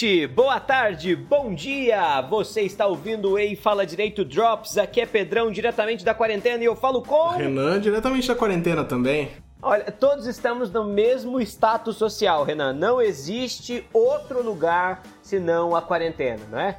noite, 0.00 0.26
boa 0.28 0.58
tarde, 0.58 1.14
bom 1.14 1.52
dia! 1.54 2.22
Você 2.22 2.62
está 2.62 2.86
ouvindo 2.86 3.32
o 3.32 3.38
Ei 3.38 3.54
Fala 3.54 3.84
Direito 3.84 4.24
Drops, 4.24 4.78
aqui 4.78 5.02
é 5.02 5.04
Pedrão, 5.04 5.50
diretamente 5.50 6.02
da 6.02 6.14
quarentena, 6.14 6.62
e 6.62 6.66
eu 6.66 6.74
falo 6.74 7.02
com... 7.02 7.28
Renan, 7.28 7.78
diretamente 7.78 8.26
da 8.26 8.34
quarentena 8.34 8.82
também. 8.82 9.30
Olha, 9.60 9.92
todos 9.92 10.26
estamos 10.26 10.72
no 10.72 10.84
mesmo 10.84 11.38
status 11.42 11.96
social, 11.96 12.44
Renan. 12.44 12.72
Não 12.72 13.02
existe 13.02 13.84
outro 13.92 14.42
lugar 14.42 15.02
senão 15.22 15.76
a 15.76 15.82
quarentena, 15.82 16.40
não 16.50 16.58
é? 16.58 16.78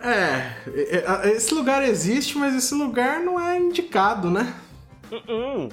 É, 0.00 1.30
esse 1.30 1.54
lugar 1.54 1.84
existe, 1.84 2.36
mas 2.36 2.52
esse 2.52 2.74
lugar 2.74 3.20
não 3.20 3.38
é 3.38 3.60
indicado, 3.60 4.28
né? 4.28 4.52
Uh 5.12 5.14
-uh. 5.14 5.72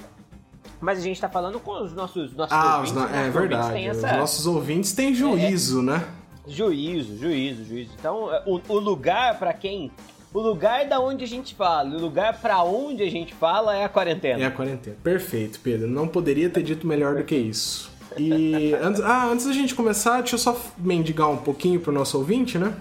Mas 0.80 0.98
a 0.98 1.02
gente 1.02 1.20
tá 1.20 1.28
falando 1.28 1.58
com 1.58 1.72
os 1.82 1.92
nossos, 1.92 2.36
nossos 2.36 2.56
ah, 2.56 2.76
ouvintes. 2.78 2.96
Os, 2.96 3.12
é 3.12 3.30
verdade. 3.30 3.84
Essa... 3.84 4.06
Os 4.12 4.16
nossos 4.18 4.46
ouvintes 4.46 4.92
têm 4.92 5.12
juízo, 5.12 5.80
é, 5.80 5.82
né? 5.82 6.04
Juízo, 6.46 7.16
juízo, 7.18 7.64
juízo. 7.64 7.90
Então, 7.98 8.32
é, 8.32 8.42
o, 8.46 8.60
o 8.68 8.78
lugar 8.78 9.38
para 9.38 9.52
quem 9.52 9.90
o 10.32 10.40
lugar 10.40 10.86
da 10.86 10.98
onde 10.98 11.22
a 11.22 11.28
gente 11.28 11.54
fala, 11.54 11.88
o 11.90 12.00
lugar 12.00 12.40
para 12.40 12.62
onde 12.64 13.04
a 13.04 13.10
gente 13.10 13.32
fala 13.32 13.76
é 13.76 13.84
a 13.84 13.88
quarentena. 13.88 14.42
É 14.42 14.46
a 14.46 14.50
quarentena. 14.50 14.96
Perfeito, 15.02 15.60
Pedro. 15.60 15.86
Não 15.86 16.08
poderia 16.08 16.50
ter 16.50 16.62
dito 16.64 16.86
melhor 16.86 17.14
do 17.14 17.22
que 17.22 17.36
isso. 17.36 17.88
E 18.18 18.74
antes, 18.82 19.00
ah, 19.00 19.26
antes 19.26 19.46
da 19.46 19.52
gente 19.52 19.74
começar, 19.74 20.18
deixa 20.18 20.34
eu 20.34 20.38
só 20.38 20.60
mendigar 20.76 21.30
um 21.30 21.36
pouquinho 21.36 21.78
pro 21.78 21.92
nosso 21.92 22.18
ouvinte, 22.18 22.58
né? 22.58 22.74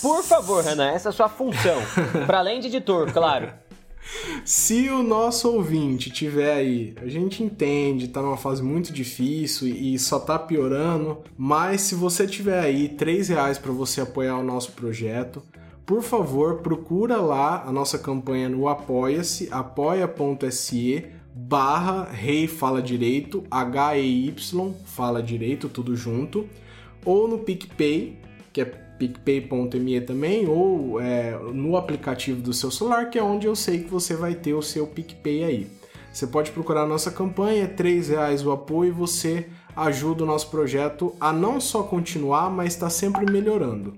Por 0.00 0.22
favor, 0.22 0.62
Renan, 0.62 0.90
essa 0.90 1.08
é 1.08 1.10
a 1.10 1.12
sua 1.12 1.28
função. 1.28 1.82
para 2.26 2.38
além 2.38 2.60
de 2.60 2.68
editor, 2.68 3.12
claro. 3.12 3.52
Se 4.44 4.88
o 4.90 5.02
nosso 5.02 5.50
ouvinte 5.50 6.10
tiver 6.10 6.52
aí, 6.52 6.94
a 6.96 7.08
gente 7.08 7.42
entende, 7.42 8.08
tá 8.08 8.20
numa 8.20 8.36
fase 8.36 8.62
muito 8.62 8.92
difícil 8.92 9.68
e 9.68 9.98
só 9.98 10.18
tá 10.18 10.38
piorando, 10.38 11.22
mas 11.36 11.82
se 11.82 11.94
você 11.94 12.26
tiver 12.26 12.60
aí 12.60 12.88
três 12.88 13.28
reais 13.28 13.58
para 13.58 13.72
você 13.72 14.00
apoiar 14.02 14.36
o 14.38 14.44
nosso 14.44 14.72
projeto, 14.72 15.42
por 15.86 16.02
favor, 16.02 16.58
procura 16.58 17.16
lá 17.16 17.62
a 17.66 17.72
nossa 17.72 17.98
campanha 17.98 18.48
no 18.48 18.68
Apoia-se, 18.68 19.48
apoia.se 19.50 21.04
barra 21.34 22.04
Rei 22.04 22.46
Fala 22.46 22.80
Direito, 22.80 23.44
H-E-Y 23.50 24.34
Fala 24.84 25.22
Direito, 25.22 25.68
tudo 25.68 25.96
junto, 25.96 26.48
ou 27.04 27.28
no 27.28 27.38
PicPay, 27.38 28.18
que 28.52 28.60
é 28.62 28.83
picpay.me 29.08 30.00
também, 30.00 30.46
ou 30.46 31.00
é, 31.00 31.38
no 31.52 31.76
aplicativo 31.76 32.40
do 32.40 32.52
seu 32.52 32.70
celular, 32.70 33.10
que 33.10 33.18
é 33.18 33.22
onde 33.22 33.46
eu 33.46 33.56
sei 33.56 33.82
que 33.82 33.90
você 33.90 34.14
vai 34.14 34.34
ter 34.34 34.54
o 34.54 34.62
seu 34.62 34.86
PicPay 34.86 35.44
aí. 35.44 35.66
Você 36.12 36.26
pode 36.26 36.52
procurar 36.52 36.82
a 36.82 36.86
nossa 36.86 37.10
campanha, 37.10 37.66
R$ 37.66 38.00
reais 38.00 38.46
o 38.46 38.52
apoio 38.52 38.90
e 38.90 38.92
você 38.92 39.48
ajuda 39.76 40.22
o 40.22 40.26
nosso 40.26 40.48
projeto 40.48 41.14
a 41.20 41.32
não 41.32 41.60
só 41.60 41.82
continuar, 41.82 42.50
mas 42.50 42.74
está 42.74 42.88
sempre 42.88 43.30
melhorando. 43.30 43.94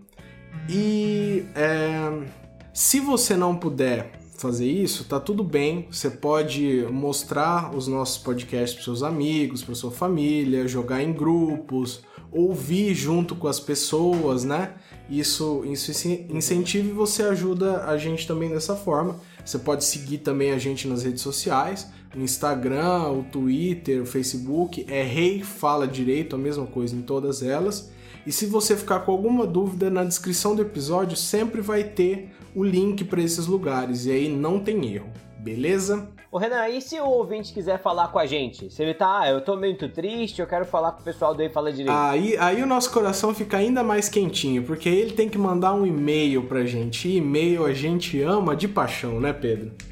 E 0.68 1.44
é, 1.54 2.26
se 2.72 3.00
você 3.00 3.36
não 3.36 3.54
puder 3.54 4.18
fazer 4.38 4.66
isso, 4.66 5.04
tá 5.04 5.18
tudo 5.18 5.42
bem. 5.42 5.86
Você 5.90 6.10
pode 6.10 6.86
mostrar 6.90 7.74
os 7.74 7.86
nossos 7.86 8.18
podcasts 8.18 8.74
para 8.74 8.84
seus 8.84 9.02
amigos, 9.02 9.62
para 9.62 9.74
sua 9.74 9.90
família, 9.90 10.66
jogar 10.66 11.02
em 11.02 11.12
grupos, 11.12 12.02
ouvir 12.36 12.94
junto 12.94 13.34
com 13.34 13.48
as 13.48 13.58
pessoas, 13.58 14.44
né? 14.44 14.74
Isso, 15.08 15.64
isso 15.64 15.90
incentiva 16.28 16.88
e 16.88 16.92
você 16.92 17.22
ajuda 17.22 17.84
a 17.84 17.96
gente 17.96 18.26
também 18.26 18.50
dessa 18.50 18.74
forma. 18.74 19.20
Você 19.44 19.58
pode 19.58 19.84
seguir 19.84 20.18
também 20.18 20.50
a 20.50 20.58
gente 20.58 20.88
nas 20.88 21.04
redes 21.04 21.22
sociais, 21.22 21.88
o 22.14 22.20
Instagram, 22.20 23.10
o 23.10 23.22
Twitter, 23.24 24.02
o 24.02 24.06
Facebook, 24.06 24.84
é 24.88 25.02
Rei 25.02 25.42
Fala 25.42 25.86
Direito, 25.86 26.34
a 26.34 26.38
mesma 26.38 26.66
coisa 26.66 26.94
em 26.96 27.02
todas 27.02 27.42
elas. 27.42 27.90
E 28.26 28.32
se 28.32 28.46
você 28.46 28.76
ficar 28.76 29.00
com 29.00 29.12
alguma 29.12 29.46
dúvida, 29.46 29.88
na 29.88 30.02
descrição 30.02 30.56
do 30.56 30.62
episódio 30.62 31.16
sempre 31.16 31.60
vai 31.60 31.84
ter 31.84 32.30
o 32.54 32.64
link 32.64 33.04
para 33.04 33.22
esses 33.22 33.46
lugares, 33.46 34.06
e 34.06 34.10
aí 34.10 34.28
não 34.28 34.58
tem 34.58 34.94
erro, 34.94 35.10
beleza? 35.38 36.08
Ô 36.36 36.38
Renan, 36.38 36.68
e 36.68 36.82
se 36.82 37.00
o 37.00 37.08
ouvinte 37.08 37.50
quiser 37.50 37.80
falar 37.80 38.08
com 38.08 38.18
a 38.18 38.26
gente? 38.26 38.70
Se 38.70 38.82
ele 38.82 38.92
tá, 38.92 39.20
ah, 39.20 39.30
eu 39.30 39.40
tô 39.40 39.56
muito 39.56 39.88
triste, 39.88 40.38
eu 40.38 40.46
quero 40.46 40.66
falar 40.66 40.92
com 40.92 41.00
o 41.00 41.02
pessoal 41.02 41.34
do 41.34 41.40
Ei 41.40 41.48
Fala 41.48 41.72
Direito. 41.72 41.96
Aí, 41.96 42.36
aí 42.36 42.62
o 42.62 42.66
nosso 42.66 42.92
coração 42.92 43.32
fica 43.32 43.56
ainda 43.56 43.82
mais 43.82 44.10
quentinho, 44.10 44.62
porque 44.62 44.86
ele 44.86 45.12
tem 45.12 45.30
que 45.30 45.38
mandar 45.38 45.72
um 45.72 45.86
e-mail 45.86 46.42
pra 46.42 46.66
gente. 46.66 47.08
E 47.08 47.16
e-mail 47.16 47.64
a 47.64 47.72
gente 47.72 48.20
ama 48.20 48.54
de 48.54 48.68
paixão, 48.68 49.18
né, 49.18 49.32
Pedro? 49.32 49.72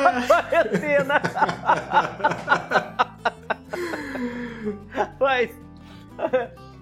a 0.07 0.27
quarentena. 0.27 1.23
Mas, 5.21 5.51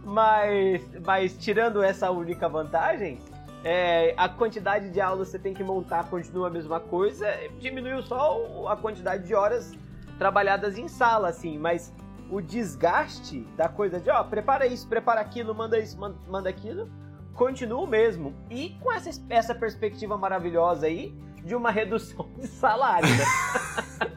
mas, 0.05 0.83
mas 1.05 1.37
tirando 1.37 1.83
essa 1.83 2.11
única 2.11 2.49
vantagem, 2.49 3.19
é, 3.65 4.15
a 4.17 4.29
quantidade 4.29 4.91
de 4.91 5.01
aulas 5.01 5.29
que 5.29 5.33
você 5.33 5.39
tem 5.39 5.55
que 5.55 5.65
montar 5.65 6.09
continua 6.09 6.47
a 6.47 6.51
mesma 6.51 6.79
coisa, 6.79 7.27
diminuiu 7.59 8.03
só 8.03 8.69
a 8.69 8.77
quantidade 8.77 9.27
de 9.27 9.35
horas 9.35 9.73
trabalhadas 10.19 10.79
em 10.79 10.87
sala, 10.89 11.29
assim, 11.29 11.59
mas 11.59 11.93
o 12.31 12.41
desgaste 12.41 13.41
da 13.57 13.69
coisa 13.69 14.01
de, 14.01 14.11
ó, 14.11 14.23
prepara 14.25 14.67
isso, 14.67 14.89
prepara 14.89 15.21
aquilo, 15.21 15.55
manda 15.55 15.79
isso, 15.79 15.99
manda, 15.99 16.17
manda 16.29 16.49
aquilo, 16.49 16.91
continua 17.35 17.83
o 17.83 17.87
mesmo. 17.87 18.35
E 18.51 18.71
com 18.81 18.93
essa, 18.93 19.11
essa 19.29 19.55
perspectiva 19.55 20.17
maravilhosa 20.17 20.87
aí 20.87 21.15
de 21.45 21.55
uma 21.55 21.71
redução 21.71 22.29
de 22.39 22.47
salário, 22.47 23.09
né? 23.09 23.25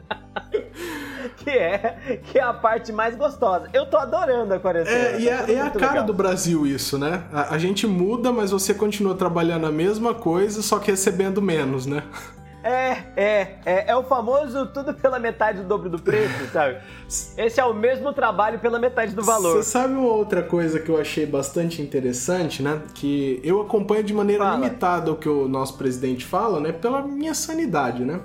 que 1.36 1.50
é 1.50 2.20
que 2.24 2.38
é 2.38 2.42
a 2.42 2.52
parte 2.52 2.92
mais 2.92 3.16
gostosa. 3.16 3.68
Eu 3.72 3.86
tô 3.86 3.96
adorando 3.96 4.52
a 4.54 4.58
quarentena. 4.58 4.96
É, 4.96 5.20
e 5.20 5.28
é, 5.28 5.36
tá 5.36 5.52
é 5.52 5.60
a 5.60 5.70
cara 5.70 5.90
legal. 5.92 6.06
do 6.06 6.14
Brasil 6.14 6.66
isso, 6.66 6.98
né? 6.98 7.24
A, 7.32 7.54
a, 7.54 7.58
gente 7.58 7.86
muda, 7.86 8.32
mas 8.32 8.50
você 8.50 8.74
continua 8.74 9.14
trabalhando 9.14 9.66
a 9.66 9.72
mesma 9.72 10.14
coisa, 10.14 10.62
só 10.62 10.78
que 10.78 10.90
recebendo 10.90 11.40
menos, 11.40 11.86
né? 11.86 12.02
É, 12.62 12.90
é, 13.16 13.58
é, 13.64 13.84
é 13.88 13.96
o 13.96 14.02
famoso 14.02 14.66
tudo 14.66 14.92
pela 14.92 15.18
metade 15.18 15.62
do 15.62 15.64
dobro 15.64 15.88
do 15.88 15.98
preço, 15.98 16.46
sabe? 16.52 16.78
Esse 17.36 17.58
é 17.58 17.64
o 17.64 17.72
mesmo 17.72 18.12
trabalho 18.12 18.58
pela 18.58 18.78
metade 18.78 19.14
do 19.14 19.22
valor. 19.22 19.56
Você 19.56 19.70
sabe 19.70 19.94
uma 19.94 20.12
outra 20.12 20.42
coisa 20.42 20.78
que 20.78 20.90
eu 20.90 21.00
achei 21.00 21.24
bastante 21.24 21.80
interessante, 21.80 22.62
né? 22.62 22.82
Que 22.94 23.40
eu 23.42 23.60
acompanho 23.60 24.04
de 24.04 24.12
maneira 24.12 24.44
fala. 24.44 24.56
limitada 24.56 25.10
o 25.10 25.16
que 25.16 25.28
o 25.28 25.48
nosso 25.48 25.78
presidente 25.78 26.24
fala, 26.24 26.60
né? 26.60 26.72
Pela 26.72 27.02
minha 27.02 27.34
sanidade, 27.34 28.04
né? 28.04 28.20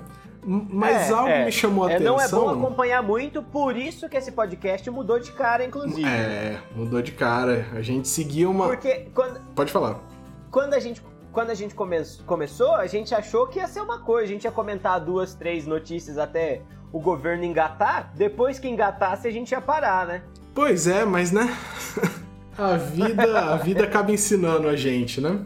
Mas 0.46 1.10
é, 1.10 1.12
algo 1.12 1.28
é. 1.28 1.44
me 1.44 1.50
chamou 1.52 1.86
a 1.86 1.92
é, 1.92 1.96
atenção. 1.96 2.16
Não 2.16 2.20
é 2.20 2.28
bom 2.28 2.64
acompanhar 2.64 3.02
muito, 3.02 3.42
por 3.42 3.76
isso 3.76 4.08
que 4.08 4.16
esse 4.16 4.30
podcast 4.30 4.88
mudou 4.90 5.18
de 5.18 5.32
cara, 5.32 5.64
inclusive. 5.64 6.08
É, 6.08 6.60
mudou 6.74 7.02
de 7.02 7.10
cara. 7.10 7.66
A 7.74 7.82
gente 7.82 8.06
seguiu 8.06 8.52
uma. 8.52 8.68
Porque 8.68 9.08
quando. 9.12 9.40
Pode 9.56 9.72
falar. 9.72 9.98
Quando 10.48 10.74
a 10.74 10.78
gente. 10.78 11.02
Quando 11.36 11.50
a 11.50 11.54
gente 11.54 11.74
come... 11.74 11.98
começou, 12.24 12.74
a 12.76 12.86
gente 12.86 13.14
achou 13.14 13.46
que 13.46 13.58
ia 13.58 13.66
ser 13.66 13.82
uma 13.82 13.98
coisa. 13.98 14.24
A 14.24 14.26
gente 14.26 14.44
ia 14.44 14.50
comentar 14.50 14.98
duas, 14.98 15.34
três 15.34 15.66
notícias 15.66 16.16
até 16.16 16.62
o 16.90 16.98
governo 16.98 17.44
engatar. 17.44 18.10
Depois 18.16 18.58
que 18.58 18.66
engatasse, 18.66 19.28
a 19.28 19.30
gente 19.30 19.50
ia 19.50 19.60
parar, 19.60 20.06
né? 20.06 20.22
Pois 20.54 20.86
é, 20.86 21.04
mas 21.04 21.32
né? 21.32 21.54
a 22.56 22.78
vida, 22.78 23.52
a 23.52 23.56
vida 23.58 23.84
acaba 23.84 24.10
ensinando 24.12 24.66
a 24.66 24.76
gente, 24.76 25.20
né? 25.20 25.44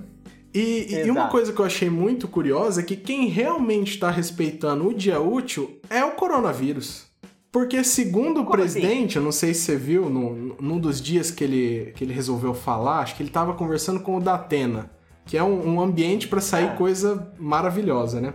E, 0.55 0.95
e, 0.95 1.11
uma 1.11 1.27
coisa 1.27 1.53
que 1.53 1.59
eu 1.59 1.65
achei 1.65 1.91
muito 1.91 2.29
curiosa 2.29 2.83
é 2.83 2.85
que 2.85 2.95
quem 2.95 3.27
realmente 3.27 3.95
está 3.95 4.13
respeitando 4.13 4.87
o 4.87 4.95
dia 4.95 5.21
útil 5.21 5.81
é 5.91 6.05
o 6.05 6.13
coronavírus. 6.13 7.07
Porque, 7.51 7.83
segundo 7.83 8.43
o 8.43 8.45
Como 8.45 8.57
presidente, 8.57 9.09
assim? 9.09 9.19
eu 9.19 9.25
não 9.25 9.33
sei 9.33 9.53
se 9.55 9.63
você 9.63 9.77
viu, 9.77 10.09
no, 10.09 10.57
num 10.61 10.79
dos 10.79 11.03
dias 11.03 11.33
que 11.33 11.43
ele, 11.43 11.93
que 11.97 12.05
ele 12.05 12.13
resolveu 12.13 12.55
falar, 12.55 13.01
acho 13.01 13.17
que 13.17 13.25
ele 13.25 13.31
estava 13.31 13.55
conversando 13.55 13.99
com 13.99 14.17
o 14.17 14.21
Datena, 14.21 14.89
que 15.31 15.39
é 15.39 15.45
um, 15.45 15.77
um 15.77 15.81
ambiente 15.81 16.27
para 16.27 16.41
sair 16.41 16.71
é. 16.71 16.75
coisa 16.75 17.33
maravilhosa, 17.39 18.21
né? 18.21 18.35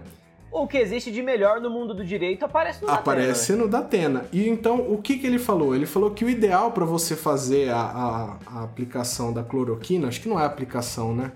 O 0.50 0.66
que 0.66 0.78
existe 0.78 1.12
de 1.12 1.22
melhor 1.22 1.60
no 1.60 1.70
mundo 1.70 1.94
do 1.94 2.06
direito 2.06 2.46
aparece 2.46 2.82
no 2.82 2.90
aparece 2.90 3.04
Datena. 3.04 3.22
Aparece 3.28 3.54
no 3.54 3.68
Datena. 3.68 4.26
E 4.32 4.48
então, 4.48 4.80
o 4.80 5.02
que, 5.02 5.18
que 5.18 5.28
ele 5.28 5.38
falou? 5.38 5.76
Ele 5.76 5.86
falou 5.86 6.12
que 6.12 6.24
o 6.24 6.30
ideal 6.30 6.72
para 6.72 6.86
você 6.86 7.14
fazer 7.14 7.70
a, 7.70 7.82
a, 7.82 8.38
a 8.60 8.64
aplicação 8.64 9.34
da 9.34 9.44
cloroquina, 9.44 10.08
acho 10.08 10.22
que 10.22 10.30
não 10.30 10.40
é 10.40 10.46
aplicação, 10.46 11.14
né? 11.14 11.34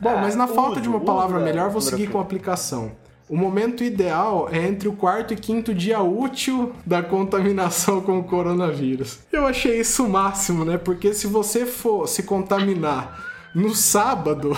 Bom, 0.00 0.16
mas 0.16 0.34
na 0.34 0.48
falta 0.48 0.72
uso, 0.72 0.80
de 0.80 0.88
uma 0.88 0.98
palavra 0.98 1.38
melhor, 1.38 1.70
vou 1.70 1.80
seguir 1.80 2.10
com 2.10 2.18
a 2.18 2.22
aplicação. 2.22 2.90
O 3.28 3.36
momento 3.36 3.84
ideal 3.84 4.48
é 4.50 4.66
entre 4.66 4.88
o 4.88 4.92
quarto 4.94 5.32
e 5.32 5.36
quinto 5.36 5.72
dia 5.72 6.00
útil 6.00 6.72
da 6.84 7.04
contaminação 7.04 8.00
com 8.00 8.18
o 8.18 8.24
coronavírus. 8.24 9.20
Eu 9.30 9.46
achei 9.46 9.78
isso 9.78 10.04
o 10.04 10.08
máximo, 10.08 10.64
né? 10.64 10.76
Porque 10.76 11.14
se 11.14 11.28
você 11.28 11.64
for 11.64 12.08
se 12.08 12.24
contaminar 12.24 13.27
no 13.54 13.74
sábado, 13.74 14.56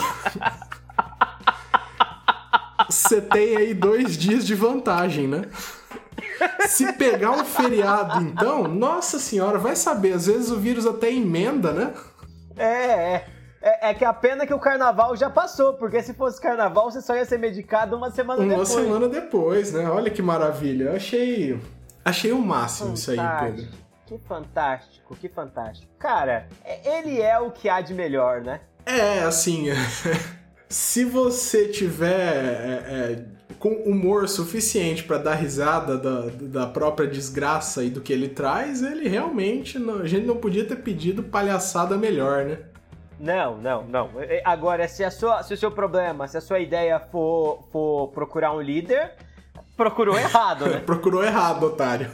você 2.88 3.20
tem 3.20 3.56
aí 3.56 3.74
dois 3.74 4.16
dias 4.16 4.46
de 4.46 4.54
vantagem, 4.54 5.28
né? 5.28 5.42
Se 6.66 6.92
pegar 6.92 7.32
um 7.32 7.44
feriado, 7.44 8.22
então, 8.22 8.64
nossa 8.64 9.18
senhora, 9.18 9.58
vai 9.58 9.76
saber, 9.76 10.14
às 10.14 10.26
vezes 10.26 10.50
o 10.50 10.58
vírus 10.58 10.86
até 10.86 11.10
emenda, 11.12 11.72
né? 11.72 11.94
É, 12.56 13.14
é. 13.14 13.26
É, 13.62 13.90
é, 13.90 13.94
que 13.94 14.06
a 14.06 14.12
pena 14.12 14.46
que 14.46 14.54
o 14.54 14.58
carnaval 14.58 15.14
já 15.14 15.28
passou, 15.28 15.74
porque 15.74 16.02
se 16.02 16.14
fosse 16.14 16.40
carnaval 16.40 16.90
você 16.90 17.02
só 17.02 17.14
ia 17.14 17.26
ser 17.26 17.38
medicado 17.38 17.94
uma 17.94 18.10
semana 18.10 18.40
uma 18.40 18.48
depois. 18.48 18.70
Uma 18.70 18.82
semana 18.82 19.08
depois, 19.08 19.72
né? 19.72 19.90
Olha 19.90 20.10
que 20.10 20.22
maravilha. 20.22 20.84
Eu 20.84 20.96
achei. 20.96 21.60
Achei 22.02 22.32
o 22.32 22.40
máximo 22.40 22.96
fantástico. 22.96 23.12
isso 23.12 23.20
aí, 23.20 23.52
Pedro. 23.52 23.68
Que 24.06 24.18
fantástico, 24.26 25.14
que 25.14 25.28
fantástico. 25.28 25.92
Cara, 25.98 26.48
é, 26.64 26.98
ele 26.98 27.20
é 27.20 27.38
o 27.38 27.50
que 27.50 27.68
há 27.68 27.82
de 27.82 27.92
melhor, 27.92 28.40
né? 28.40 28.60
É, 28.86 29.20
assim. 29.20 29.66
se 30.68 31.04
você 31.04 31.68
tiver 31.68 32.08
é, 32.08 32.84
é, 32.88 33.24
com 33.58 33.70
humor 33.70 34.28
suficiente 34.28 35.02
para 35.02 35.18
dar 35.18 35.34
risada 35.34 35.98
da, 35.98 36.30
da 36.30 36.66
própria 36.66 37.08
desgraça 37.08 37.82
e 37.82 37.90
do 37.90 38.00
que 38.00 38.12
ele 38.12 38.28
traz, 38.28 38.82
ele 38.82 39.08
realmente. 39.08 39.78
Não, 39.78 40.00
a 40.00 40.06
gente 40.06 40.26
não 40.26 40.36
podia 40.36 40.64
ter 40.64 40.76
pedido 40.76 41.22
palhaçada 41.22 41.96
melhor, 41.96 42.44
né? 42.44 42.58
Não, 43.18 43.58
não, 43.58 43.84
não. 43.84 44.10
Agora, 44.44 44.88
se, 44.88 45.04
a 45.04 45.10
sua, 45.10 45.42
se 45.42 45.52
o 45.52 45.56
seu 45.56 45.70
problema, 45.70 46.26
se 46.26 46.38
a 46.38 46.40
sua 46.40 46.58
ideia 46.58 46.98
for, 46.98 47.68
for 47.70 48.08
procurar 48.08 48.54
um 48.54 48.62
líder, 48.62 49.12
procurou 49.76 50.16
errado, 50.18 50.66
né? 50.66 50.80
procurou 50.86 51.22
errado, 51.22 51.64
otário. 51.64 52.10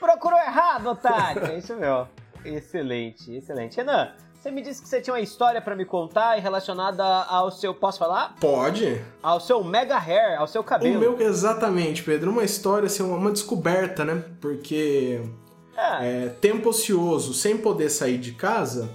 Procurou 0.00 0.38
errado, 0.40 0.86
otário. 0.88 1.44
É 1.44 1.58
isso 1.58 1.76
mesmo. 1.76 2.08
Excelente, 2.44 3.32
excelente. 3.36 3.76
Renan, 3.76 4.12
você 4.42 4.50
me 4.50 4.60
disse 4.60 4.82
que 4.82 4.88
você 4.88 5.00
tinha 5.00 5.14
uma 5.14 5.20
história 5.20 5.62
para 5.62 5.76
me 5.76 5.84
contar 5.84 6.34
relacionada 6.40 7.04
ao 7.04 7.52
seu. 7.52 7.72
Posso 7.72 8.00
falar? 8.00 8.34
Pode. 8.40 9.00
Ao 9.22 9.38
seu 9.38 9.62
mega 9.62 9.96
hair, 9.96 10.36
ao 10.36 10.48
seu 10.48 10.64
cabelo. 10.64 10.96
O 10.96 11.00
meu, 11.00 11.20
exatamente, 11.20 12.02
Pedro. 12.02 12.32
Uma 12.32 12.42
história, 12.42 12.86
assim, 12.86 13.04
uma 13.04 13.30
descoberta, 13.30 14.04
né? 14.04 14.20
Porque. 14.40 15.20
É. 15.76 16.24
É, 16.24 16.28
tempo 16.40 16.70
ocioso, 16.70 17.32
sem 17.32 17.56
poder 17.56 17.88
sair 17.88 18.18
de 18.18 18.32
casa, 18.32 18.90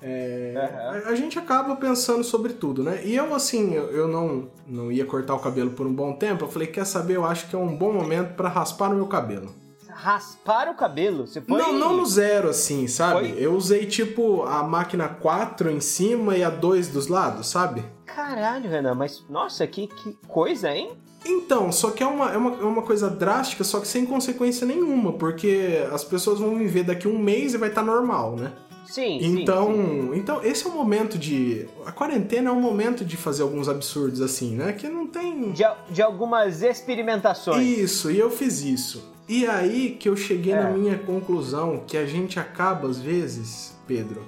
é, 0.00 1.02
uhum. 1.04 1.10
a, 1.10 1.14
gente 1.16 1.38
acaba 1.38 1.76
pensando 1.76 2.22
sobre 2.22 2.52
tudo, 2.52 2.84
né? 2.84 3.02
E 3.04 3.16
eu, 3.16 3.34
assim, 3.34 3.74
eu, 3.74 3.90
eu, 3.90 4.08
não, 4.08 4.48
não 4.66 4.92
ia 4.92 5.04
cortar 5.04 5.34
o 5.34 5.40
cabelo 5.40 5.70
por 5.70 5.86
um 5.86 5.92
bom 5.92 6.12
tempo. 6.12 6.44
Eu 6.44 6.48
falei, 6.48 6.68
quer 6.68 6.86
saber? 6.86 7.16
Eu 7.16 7.24
acho 7.24 7.48
que 7.48 7.56
é 7.56 7.58
um 7.58 7.76
bom 7.76 7.92
momento 7.92 8.34
para 8.34 8.48
raspar 8.48 8.90
o 8.90 8.94
meu 8.94 9.06
cabelo. 9.06 9.52
Raspar 9.94 10.70
o 10.70 10.74
cabelo? 10.74 11.26
Você 11.26 11.40
foi... 11.40 11.58
Não, 11.58 11.72
não 11.72 11.96
no 11.96 12.06
zero, 12.06 12.48
assim, 12.48 12.86
sabe? 12.86 13.30
Foi? 13.30 13.38
Eu 13.38 13.54
usei, 13.54 13.86
tipo, 13.86 14.42
a 14.42 14.62
máquina 14.62 15.08
4 15.08 15.70
em 15.70 15.80
cima 15.80 16.36
e 16.36 16.42
a 16.42 16.50
2 16.50 16.88
dos 16.88 17.08
lados, 17.08 17.48
sabe? 17.48 17.84
Caralho, 18.06 18.68
Renan, 18.68 18.94
mas 18.94 19.24
nossa, 19.28 19.66
que, 19.66 19.86
que 19.86 20.16
coisa, 20.26 20.74
hein? 20.74 20.92
Então, 21.24 21.70
só 21.70 21.90
que 21.90 22.02
é 22.02 22.06
uma, 22.06 22.32
é, 22.32 22.36
uma, 22.36 22.50
é 22.50 22.64
uma 22.64 22.82
coisa 22.82 23.08
drástica, 23.08 23.62
só 23.64 23.80
que 23.80 23.86
sem 23.86 24.04
consequência 24.04 24.66
nenhuma, 24.66 25.12
porque 25.12 25.86
as 25.92 26.02
pessoas 26.02 26.40
vão 26.40 26.50
me 26.50 26.66
ver 26.66 26.84
daqui 26.84 27.06
um 27.06 27.18
mês 27.18 27.54
e 27.54 27.58
vai 27.58 27.68
estar 27.68 27.82
tá 27.82 27.86
normal, 27.86 28.36
né? 28.36 28.52
Sim, 28.84 29.18
então, 29.22 29.72
sim, 29.72 30.10
sim. 30.12 30.18
Então, 30.18 30.44
esse 30.44 30.66
é 30.66 30.68
o 30.68 30.72
momento 30.72 31.16
de. 31.16 31.66
A 31.86 31.92
quarentena 31.92 32.50
é 32.50 32.52
um 32.52 32.60
momento 32.60 33.04
de 33.04 33.16
fazer 33.16 33.42
alguns 33.42 33.68
absurdos 33.68 34.20
assim, 34.20 34.54
né? 34.54 34.72
Que 34.72 34.88
não 34.88 35.06
tem. 35.06 35.52
De, 35.52 35.64
de 35.88 36.02
algumas 36.02 36.62
experimentações. 36.62 37.66
Isso, 37.66 38.10
e 38.10 38.18
eu 38.18 38.30
fiz 38.30 38.62
isso. 38.62 39.11
E 39.28 39.46
aí 39.46 39.96
que 39.98 40.08
eu 40.08 40.16
cheguei 40.16 40.52
é. 40.52 40.62
na 40.62 40.70
minha 40.70 40.98
conclusão 40.98 41.84
que 41.86 41.96
a 41.96 42.06
gente 42.06 42.38
acaba, 42.38 42.88
às 42.88 43.00
vezes, 43.00 43.76
Pedro, 43.86 44.22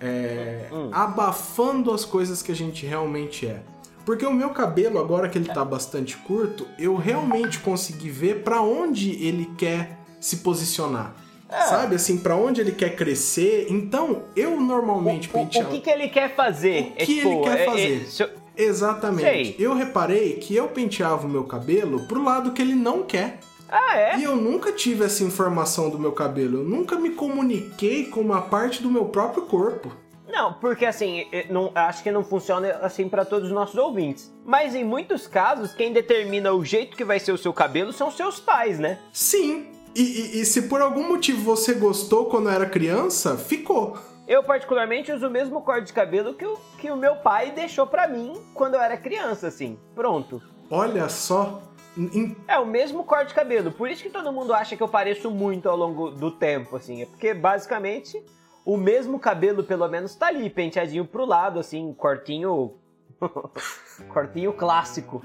é, 0.00 0.68
hum. 0.72 0.88
abafando 0.92 1.92
as 1.92 2.04
coisas 2.04 2.42
que 2.42 2.50
a 2.50 2.56
gente 2.56 2.86
realmente 2.86 3.46
é. 3.46 3.62
Porque 4.04 4.24
o 4.24 4.32
meu 4.32 4.50
cabelo, 4.50 4.98
agora 4.98 5.28
que 5.28 5.36
ele 5.36 5.48
tá 5.48 5.64
bastante 5.64 6.16
curto, 6.16 6.66
eu 6.78 6.96
realmente 6.96 7.58
consegui 7.58 8.08
ver 8.08 8.42
para 8.42 8.62
onde 8.62 9.10
ele 9.24 9.50
quer 9.58 9.98
se 10.18 10.38
posicionar. 10.38 11.14
É. 11.48 11.62
Sabe, 11.62 11.96
assim, 11.96 12.16
para 12.16 12.36
onde 12.36 12.60
ele 12.60 12.72
quer 12.72 12.94
crescer. 12.96 13.66
Então, 13.68 14.22
eu 14.36 14.60
normalmente 14.60 15.28
o, 15.32 15.38
o, 15.38 15.42
o 15.42 15.46
que, 15.48 15.80
que 15.80 15.90
ele 15.90 16.08
quer 16.08 16.34
fazer? 16.34 16.80
O 16.80 16.92
que 16.92 17.02
é, 17.02 17.06
tipo, 17.06 17.28
ele 17.28 17.40
quer 17.42 17.58
é, 17.58 17.62
é, 17.62 17.66
fazer? 17.66 18.36
Exatamente. 18.56 19.22
Sei. 19.22 19.56
Eu 19.58 19.74
reparei 19.74 20.34
que 20.34 20.54
eu 20.54 20.68
penteava 20.68 21.26
o 21.26 21.30
meu 21.30 21.44
cabelo 21.44 22.06
pro 22.06 22.22
lado 22.22 22.52
que 22.52 22.62
ele 22.62 22.74
não 22.74 23.02
quer. 23.02 23.40
Ah, 23.70 23.96
é? 23.96 24.18
E 24.18 24.24
eu 24.24 24.36
nunca 24.36 24.72
tive 24.72 25.04
essa 25.04 25.22
informação 25.22 25.88
do 25.90 25.98
meu 25.98 26.12
cabelo. 26.12 26.58
Eu 26.58 26.64
nunca 26.64 26.96
me 26.96 27.10
comuniquei 27.10 28.06
com 28.06 28.20
uma 28.20 28.42
parte 28.42 28.82
do 28.82 28.90
meu 28.90 29.06
próprio 29.06 29.44
corpo. 29.44 29.92
Não, 30.28 30.52
porque 30.54 30.86
assim, 30.86 31.26
não, 31.48 31.72
acho 31.74 32.02
que 32.02 32.10
não 32.10 32.22
funciona 32.22 32.68
assim 32.82 33.08
para 33.08 33.24
todos 33.24 33.48
os 33.48 33.54
nossos 33.54 33.74
ouvintes. 33.76 34.32
Mas 34.44 34.74
em 34.74 34.84
muitos 34.84 35.26
casos, 35.26 35.72
quem 35.72 35.92
determina 35.92 36.52
o 36.52 36.64
jeito 36.64 36.96
que 36.96 37.04
vai 37.04 37.18
ser 37.18 37.32
o 37.32 37.38
seu 37.38 37.52
cabelo 37.52 37.92
são 37.92 38.10
seus 38.10 38.38
pais, 38.38 38.78
né? 38.78 38.98
Sim. 39.12 39.66
E, 39.94 40.02
e- 40.02 40.40
e 40.40 40.44
se 40.46 40.62
por 40.62 40.80
algum 40.80 41.08
motivo 41.08 41.42
você 41.42 41.74
gostou 41.74 42.26
quando 42.26 42.48
era 42.48 42.64
criança, 42.66 43.36
ficou. 43.36 43.98
Eu, 44.28 44.44
particularmente, 44.44 45.10
uso 45.10 45.26
o 45.26 45.30
mesmo 45.30 45.60
corte 45.62 45.86
de 45.88 45.92
cabelo 45.92 46.34
que 46.34 46.46
o, 46.46 46.56
que 46.78 46.88
o 46.92 46.96
meu 46.96 47.16
pai 47.16 47.50
deixou 47.50 47.84
pra 47.84 48.06
mim 48.06 48.40
quando 48.54 48.74
eu 48.74 48.80
era 48.80 48.96
criança, 48.96 49.48
assim. 49.48 49.76
Pronto. 49.96 50.40
Olha 50.70 51.08
só. 51.08 51.60
Em- 51.96 52.36
É 52.46 52.58
o 52.58 52.66
mesmo 52.66 53.04
corte 53.04 53.28
de 53.28 53.34
cabelo. 53.34 53.72
Por 53.72 53.90
isso 53.90 54.02
que 54.02 54.10
todo 54.10 54.32
mundo 54.32 54.54
acha 54.54 54.76
que 54.76 54.82
eu 54.82 54.88
pareço 54.88 55.30
muito 55.30 55.68
ao 55.68 55.76
longo 55.76 56.10
do 56.10 56.30
tempo, 56.30 56.76
assim. 56.76 57.02
É 57.02 57.06
porque, 57.06 57.34
basicamente, 57.34 58.22
o 58.64 58.76
mesmo 58.76 59.18
cabelo, 59.18 59.64
pelo 59.64 59.88
menos, 59.88 60.14
tá 60.14 60.28
ali, 60.28 60.48
penteadinho 60.48 61.04
pro 61.04 61.24
lado, 61.24 61.58
assim, 61.58 61.92
cortinho. 61.94 62.74
cortinho 64.08 64.52
clássico. 64.52 65.22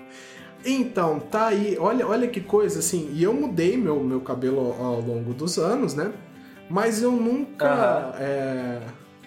Então, 0.66 1.20
tá 1.20 1.48
aí. 1.48 1.78
Olha, 1.80 2.08
olha 2.08 2.28
que 2.28 2.42
coisa, 2.42 2.80
assim. 2.80 3.10
E 3.14 3.24
eu 3.24 3.34
mudei 3.34 3.78
meu, 3.78 4.00
meu 4.00 4.22
cabelo 4.22 4.60
ao, 4.80 4.86
ao 4.86 5.02
longo 5.02 5.34
dos 5.34 5.58
anos, 5.60 5.94
né? 5.94 6.12
Mas 6.70 7.02
eu 7.04 7.12
nunca. 7.12 7.66
Aham. 7.68 8.14
é, 8.20 8.82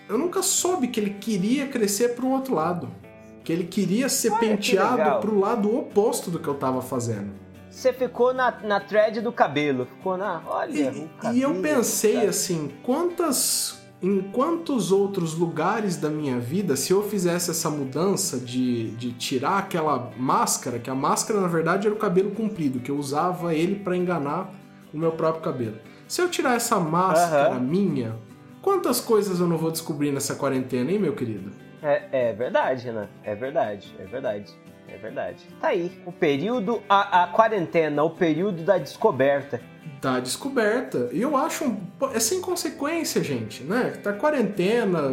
eu 0.09 0.19
nunca 0.19 0.43
soube 0.43 0.89
que 0.89 0.99
ele 0.99 1.11
queria 1.11 1.69
crescer 1.69 2.15
pro 2.17 2.29
outro 2.29 2.55
lado. 2.55 2.91
Que 3.49 3.53
ele 3.55 3.65
queria 3.65 4.11
ser 4.11 4.31
Olha 4.31 4.41
penteado 4.41 5.21
pro 5.23 5.41
lado 5.41 5.75
oposto 5.75 6.31
do 6.31 6.39
que 6.39 6.47
eu 6.47 6.53
tava 6.53 6.83
fazendo. 6.83 7.31
Você 7.71 7.95
ficou 7.95 8.35
na, 8.35 8.51
na 8.63 8.79
thread 8.79 9.23
do 9.23 9.33
cabelo. 9.33 9.87
Ficou 9.87 10.19
na. 10.19 10.43
Olha. 10.47 10.71
E, 10.71 10.87
o 10.87 11.05
e 11.05 11.09
cabelo, 11.19 11.41
eu 11.41 11.63
pensei 11.63 12.17
cara. 12.17 12.29
assim, 12.29 12.71
quantas. 12.83 13.79
Em 14.03 14.21
quantos 14.21 14.93
outros 14.93 15.33
lugares 15.33 15.97
da 15.97 16.11
minha 16.11 16.39
vida, 16.39 16.77
se 16.77 16.93
eu 16.93 17.03
fizesse 17.03 17.51
essa 17.51 17.71
mudança 17.71 18.37
de, 18.37 18.91
de 18.97 19.13
tirar 19.13 19.61
aquela 19.61 20.13
máscara, 20.19 20.79
que 20.79 20.91
a 20.91 20.95
máscara 20.95 21.41
na 21.41 21.49
verdade 21.49 21.87
era 21.87 21.97
o 21.97 21.99
cabelo 21.99 22.33
comprido, 22.33 22.81
que 22.81 22.91
eu 22.91 22.99
usava 22.99 23.55
ele 23.55 23.77
pra 23.77 23.97
enganar 23.97 24.53
o 24.93 24.99
meu 24.99 25.13
próprio 25.13 25.43
cabelo. 25.43 25.79
Se 26.07 26.21
eu 26.21 26.29
tirar 26.29 26.55
essa 26.55 26.79
máscara 26.79 27.55
Aham. 27.55 27.61
minha, 27.61 28.15
quantas 28.61 29.01
coisas 29.01 29.41
eu 29.41 29.47
não 29.47 29.57
vou 29.57 29.71
descobrir 29.71 30.13
nessa 30.13 30.35
quarentena, 30.35 30.93
hein, 30.93 30.99
meu 30.99 31.15
querido? 31.15 31.67
É, 31.83 32.31
é 32.31 32.33
verdade, 32.33 32.85
Renan. 32.85 33.09
É 33.25 33.35
verdade, 33.35 33.95
é 33.99 34.05
verdade. 34.05 34.53
É 34.89 34.97
verdade. 34.97 35.45
Tá 35.61 35.69
aí. 35.69 35.93
O 36.07 36.13
período. 36.13 36.83
A, 36.89 37.25
a 37.25 37.27
quarentena, 37.27 38.03
o 38.03 38.11
período 38.11 38.63
da 38.63 38.79
descoberta. 38.79 39.61
Da 40.01 40.19
descoberta. 40.19 41.11
E 41.13 41.21
eu 41.21 41.37
acho. 41.37 41.77
É 42.15 42.21
sem 42.21 42.41
consequência, 42.41 43.23
gente, 43.23 43.63
né? 43.63 43.99
Tá 44.03 44.13
quarentena. 44.13 45.11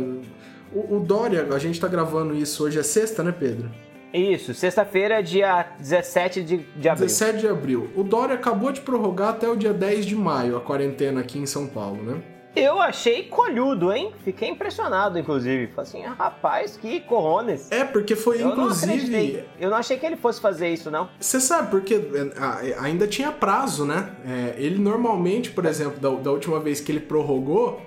O, 0.74 0.96
o 0.96 1.00
Dória, 1.00 1.48
a 1.54 1.60
gente 1.60 1.80
tá 1.80 1.88
gravando 1.88 2.34
isso 2.34 2.64
hoje, 2.64 2.80
é 2.80 2.84
sexta, 2.84 3.22
né, 3.22 3.34
Pedro? 3.38 3.70
Isso, 4.14 4.54
sexta-feira, 4.54 5.22
dia 5.22 5.68
17 5.78 6.42
de, 6.42 6.58
de 6.58 6.88
abril. 6.88 7.08
17 7.08 7.40
de 7.40 7.48
abril. 7.48 7.90
O 7.96 8.04
Dória 8.04 8.36
acabou 8.36 8.72
de 8.72 8.80
prorrogar 8.80 9.30
até 9.30 9.48
o 9.50 9.58
dia 9.58 9.74
10 9.74 10.06
de 10.06 10.16
maio 10.16 10.56
a 10.56 10.62
quarentena 10.62 11.20
aqui 11.20 11.38
em 11.38 11.46
São 11.46 11.68
Paulo, 11.68 12.02
né? 12.02 12.22
Eu 12.56 12.80
achei 12.82 13.24
colhudo, 13.24 13.92
hein? 13.92 14.12
Fiquei 14.24 14.50
impressionado, 14.50 15.20
inclusive. 15.20 15.68
Falei 15.76 15.90
assim, 15.90 16.04
ah, 16.06 16.16
rapaz, 16.18 16.78
que 16.78 17.02
corones. 17.02 17.70
É, 17.72 17.84
porque 17.84 18.16
foi 18.16 18.38
Eu 18.42 18.46
não 18.46 18.52
inclusive. 18.54 18.94
acreditei. 18.94 19.46
Eu 19.60 19.70
não 19.70 19.78
achei 19.78 19.98
que 19.98 20.06
ele 20.06 20.16
fosse 20.16 20.40
fazer 20.40 20.70
isso, 20.70 20.90
não. 20.90 21.10
Você 21.20 21.40
sabe, 21.42 21.70
porque 21.70 21.96
é, 21.96 22.40
a- 22.40 22.84
ainda 22.84 23.08
tinha 23.08 23.32
prazo, 23.32 23.86
né? 23.86 24.10
É, 24.26 24.56
ele 24.58 24.80
normalmente, 24.80 25.52
por 25.52 25.66
exemplo, 25.66 26.00
da, 26.00 26.10
da 26.10 26.32
última 26.32 26.60
vez 26.60 26.80
que 26.80 26.92
ele 26.92 27.02
prorrogou, 27.02 27.82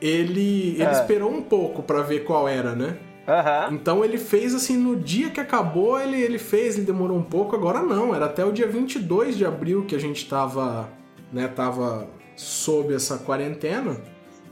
ele, 0.00 0.72
ele 0.74 0.82
É. 0.82 0.92
esperou 0.92 1.30
um 1.30 1.42
pouco 1.42 1.82
pra 1.82 2.02
ver 2.02 2.24
qual 2.24 2.46
era, 2.48 2.74
né? 2.74 2.96
Aham. 3.26 3.68
Então 3.72 4.04
ele 4.04 4.18
fez 4.18 4.54
assim, 4.54 4.76
no 4.76 4.96
dia 4.96 5.30
que 5.30 5.40
acabou, 5.40 5.98
ele, 5.98 6.20
ele 6.20 6.38
fez, 6.38 6.76
ele 6.76 6.84
demorou 6.84 7.16
um 7.16 7.22
pouco, 7.22 7.56
agora 7.56 7.80
não, 7.82 8.14
era 8.14 8.26
até 8.26 8.44
o 8.44 8.52
dia 8.52 8.66
22 8.66 9.38
de 9.38 9.46
abril 9.46 9.86
que 9.86 9.94
a 9.96 9.98
gente 9.98 10.28
tava, 10.28 10.90
né, 11.32 11.48
tava 11.48 12.06
sob 12.36 12.94
essa 12.94 13.18
quarentena 13.18 13.96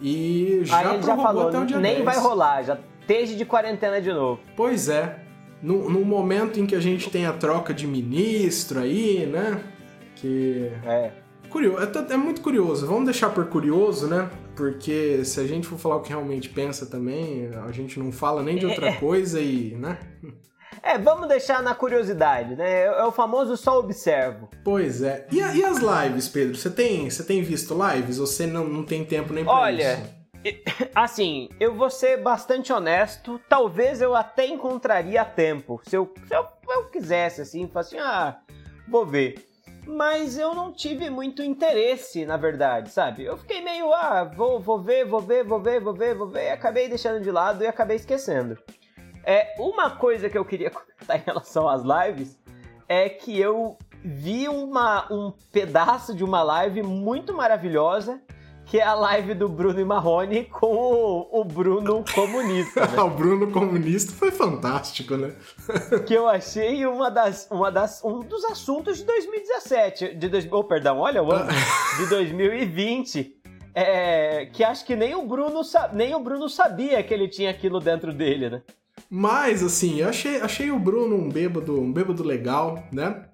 e 0.01 0.61
já 0.65 0.79
Aí 0.79 0.95
ele 0.95 1.03
já 1.03 1.15
prorrogou 1.15 1.25
falou, 1.25 1.49
até 1.49 1.59
o 1.59 1.67
dia 1.67 1.79
nem 1.79 1.95
10. 1.97 2.05
vai 2.05 2.19
rolar, 2.19 2.63
já 2.63 2.79
esteja 3.01 3.37
de 3.37 3.45
quarentena 3.45 4.01
de 4.01 4.13
novo. 4.13 4.41
Pois 4.57 4.89
é, 4.89 5.25
no, 5.63 5.89
no 5.89 6.05
momento 6.05 6.59
em 6.59 6.67
que 6.67 6.75
a 6.75 6.81
gente 6.81 7.11
tem 7.11 7.27
a 7.27 7.33
troca 7.33 7.73
de 7.73 7.87
ministro 7.87 8.81
aí, 8.81 9.27
né, 9.27 9.63
que... 10.17 10.71
É. 10.85 11.13
Curioso, 11.49 11.83
é, 11.83 12.13
é 12.15 12.17
muito 12.17 12.41
curioso, 12.41 12.87
vamos 12.87 13.05
deixar 13.05 13.31
por 13.31 13.47
curioso, 13.47 14.07
né, 14.07 14.29
porque 14.57 15.25
se 15.25 15.39
a 15.39 15.47
gente 15.47 15.67
for 15.67 15.79
falar 15.79 15.97
o 15.97 16.01
que 16.01 16.09
realmente 16.09 16.49
pensa 16.49 16.87
também, 16.87 17.51
a 17.67 17.71
gente 17.71 17.99
não 17.99 18.11
fala 18.11 18.43
nem 18.43 18.57
de 18.57 18.67
outra 18.67 18.95
coisa 18.95 19.41
e, 19.41 19.77
né... 19.77 19.99
É, 20.83 20.99
vamos 20.99 21.29
deixar 21.29 21.63
na 21.63 21.75
curiosidade, 21.75 22.57
né? 22.57 22.83
É 22.83 23.03
é 23.03 23.05
o 23.05 23.13
famoso 23.13 23.57
só 23.57 23.79
observo. 23.79 24.49
Pois 24.65 25.03
é. 25.03 25.27
E, 25.31 25.37
e 25.37 25.65
as 25.65 25.79
lives, 25.79 26.29
Pedro? 26.29 26.57
Você 26.57 26.71
tem, 26.71 27.09
você 27.09 27.23
tem 27.23 27.43
visto 27.43 27.75
lives 27.75 28.19
ou 28.19 28.27
você 28.27 28.47
não, 28.47 28.65
não 28.65 28.85
tem 28.85 29.05
tempo 29.05 29.33
nem 29.33 29.45
pra 29.45 29.53
Olha, 29.53 29.95
isso? 29.95 30.23
Assim, 30.95 31.49
eu 31.61 31.75
vou 31.75 31.89
ser 31.89 32.21
bastante 32.21 32.73
honesto, 32.73 33.41
talvez 33.49 34.01
eu 34.01 34.15
até 34.15 34.47
encontraria 34.47 35.25
tempo, 35.25 35.81
se 35.87 35.97
eu, 35.97 36.13
se 36.27 36.35
eu, 36.35 36.45
eu 36.69 36.85
quisesse, 36.91 37.41
assim, 37.41 37.71
assim, 37.75 37.99
ah, 37.99 38.39
vou 38.89 39.07
ver. 39.07 39.49
Mas 39.87 40.39
eu 40.39 40.55
não 40.55 40.73
tive 40.73 41.11
muito 41.11 41.43
interesse, 41.43 42.25
na 42.25 42.37
verdade, 42.37 42.91
sabe? 42.91 43.25
Eu 43.25 43.37
fiquei 43.37 43.61
meio, 43.61 43.93
ah, 43.93 44.25
vou, 44.25 44.61
vou 44.61 44.81
ver, 44.81 45.05
vou 45.05 45.21
ver, 45.21 45.45
vou 45.45 45.61
ver, 45.61 45.81
vou 45.81 45.95
ver, 45.95 46.15
vou 46.15 46.29
ver, 46.29 46.47
e 46.47 46.51
acabei 46.51 46.89
deixando 46.89 47.21
de 47.21 47.31
lado 47.31 47.63
e 47.63 47.67
acabei 47.67 47.97
esquecendo. 47.97 48.57
É, 49.25 49.55
uma 49.59 49.91
coisa 49.91 50.29
que 50.29 50.37
eu 50.37 50.45
queria 50.45 50.71
comentar 50.73 51.17
em 51.17 51.23
relação 51.25 51.69
às 51.69 51.83
lives 51.83 52.39
é 52.89 53.09
que 53.09 53.39
eu 53.39 53.77
vi 54.05 54.49
uma, 54.49 55.07
um 55.13 55.33
pedaço 55.53 56.15
de 56.15 56.25
uma 56.25 56.43
live 56.43 56.83
muito 56.83 57.33
maravilhosa, 57.33 58.21
que 58.67 58.79
é 58.79 58.83
a 58.83 58.95
live 58.95 59.35
do 59.35 59.49
Bruno 59.49 59.81
e 59.81 59.85
Marrone 59.85 60.45
com 60.45 60.75
o, 60.75 61.41
o 61.41 61.45
Bruno 61.45 62.05
comunista, 62.15 62.87
né? 62.87 62.99
o 63.03 63.11
Bruno 63.11 63.51
comunista 63.51 64.13
foi 64.13 64.31
fantástico, 64.31 65.17
né? 65.17 65.35
que 66.07 66.15
eu 66.15 66.29
achei 66.29 66.85
uma 66.87 67.11
das, 67.11 67.49
uma 67.51 67.71
das, 67.71 68.03
um 68.05 68.21
dos 68.21 68.45
assuntos 68.45 68.99
de 68.99 69.05
2017, 69.05 70.15
de 70.15 70.29
dois, 70.29 70.49
oh, 70.51 70.65
perdão, 70.65 70.99
olha 70.99 71.23
o 71.23 71.33
ano, 71.33 71.51
de 71.99 72.09
2020. 72.09 73.39
É, 73.75 74.51
que 74.53 74.63
acho 74.63 74.85
que 74.85 74.95
nem 74.95 75.15
o 75.15 75.25
Bruno 75.25 75.63
nem 75.95 76.15
o 76.15 76.21
Bruno 76.21 76.47
sabia 76.47 77.03
que 77.03 77.15
ele 77.15 77.27
tinha 77.27 77.51
aquilo 77.51 77.81
dentro 77.81 78.13
dele, 78.13 78.51
né? 78.51 78.63
Mas, 79.15 79.63
assim, 79.63 80.01
eu 80.01 80.09
achei, 80.09 80.41
achei 80.41 80.71
o 80.71 80.79
Bruno 80.79 81.15
um 81.17 81.29
bêbado, 81.29 81.79
um 81.79 81.93
bêbado 81.93 82.23
legal, 82.23 82.83
né? 82.91 83.27